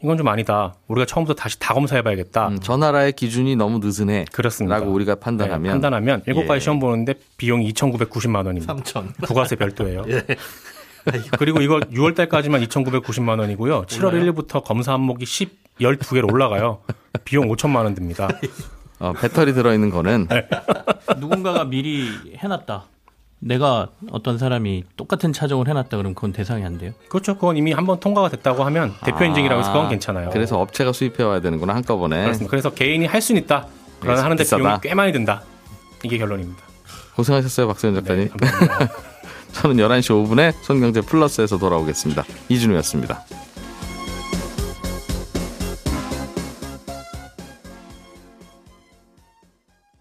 이건 0.03 0.17
좀 0.17 0.27
아니다. 0.29 0.73
우리가 0.87 1.05
처음부터 1.05 1.39
다시 1.39 1.59
다 1.59 1.75
검사해봐야겠다. 1.75 2.47
음, 2.47 2.59
저 2.59 2.75
나라의 2.75 3.13
기준이 3.13 3.55
너무 3.55 3.77
느슨해. 3.77 4.25
그렇습니다. 4.31 4.79
라고 4.79 4.91
우리가 4.91 5.13
판단하면 5.13 5.61
네, 5.61 5.69
판단하면 5.69 6.23
일곱 6.25 6.47
가지 6.47 6.55
예. 6.55 6.59
시험 6.59 6.79
보는데 6.79 7.13
비용이 7.37 7.71
2,990만 7.71 8.47
원입니다. 8.47 8.75
3천. 8.75 9.13
부가세 9.27 9.57
별도예요. 9.57 10.05
그리고 11.37 11.61
이거 11.61 11.77
6월 11.79 12.15
달까지만 12.15 12.61
2,990만 12.63 13.39
원이고요. 13.39 13.83
7월 13.83 14.13
1일부터 14.13 14.63
검사 14.63 14.93
항목이 14.93 15.25
10, 15.25 15.68
12개로 15.81 16.31
올라가요. 16.31 16.79
비용 17.25 17.47
5천만 17.49 17.83
원 17.83 17.95
듭니다. 17.95 18.27
어, 18.99 19.13
배터리 19.13 19.53
들어있는 19.53 19.89
거는 19.89 20.27
네. 20.29 20.47
누군가가 21.17 21.63
미리 21.65 22.09
해놨다. 22.37 22.85
내가 23.41 23.87
어떤 24.11 24.37
사람이 24.37 24.83
똑같은 24.97 25.31
차종을 25.31 25.69
해놨다 25.69 25.95
그러면 25.95 26.13
그건 26.13 26.33
대상이 26.33 26.65
안 26.65 26.77
돼요. 26.77 26.91
그렇죠. 27.07 27.35
그건 27.35 27.55
이미 27.55 27.71
한번 27.71 27.99
통과가 27.99 28.29
됐다고 28.29 28.63
하면 28.65 28.93
대표 29.05 29.23
인증이라고 29.23 29.61
해서 29.61 29.71
그건 29.71 29.85
아, 29.85 29.89
괜찮아요. 29.89 30.29
그래서 30.31 30.59
업체가 30.59 30.91
수입해 30.91 31.23
와야 31.23 31.39
되는구나 31.39 31.73
한꺼번에. 31.73 32.23
그렇습니다. 32.23 32.49
그래서 32.49 32.69
개인이 32.71 33.05
할 33.05 33.21
수는 33.21 33.41
있다. 33.43 33.67
그러나 34.01 34.23
하는데 34.23 34.43
비싸다. 34.43 34.61
비용이 34.61 34.79
꽤 34.81 34.93
많이 34.93 35.13
든다. 35.13 35.43
이게 36.03 36.17
결론입니다. 36.17 36.61
고생하셨어요, 37.15 37.67
박소연 37.67 37.95
작가님. 37.95 38.29
네. 38.39 38.47
저는 39.53 39.77
11시 39.77 40.09
5분에 40.27 40.53
손경제 40.61 41.01
플러스에서 41.01 41.57
돌아오겠습니다. 41.57 42.23
이준우였습니다. 42.49 43.23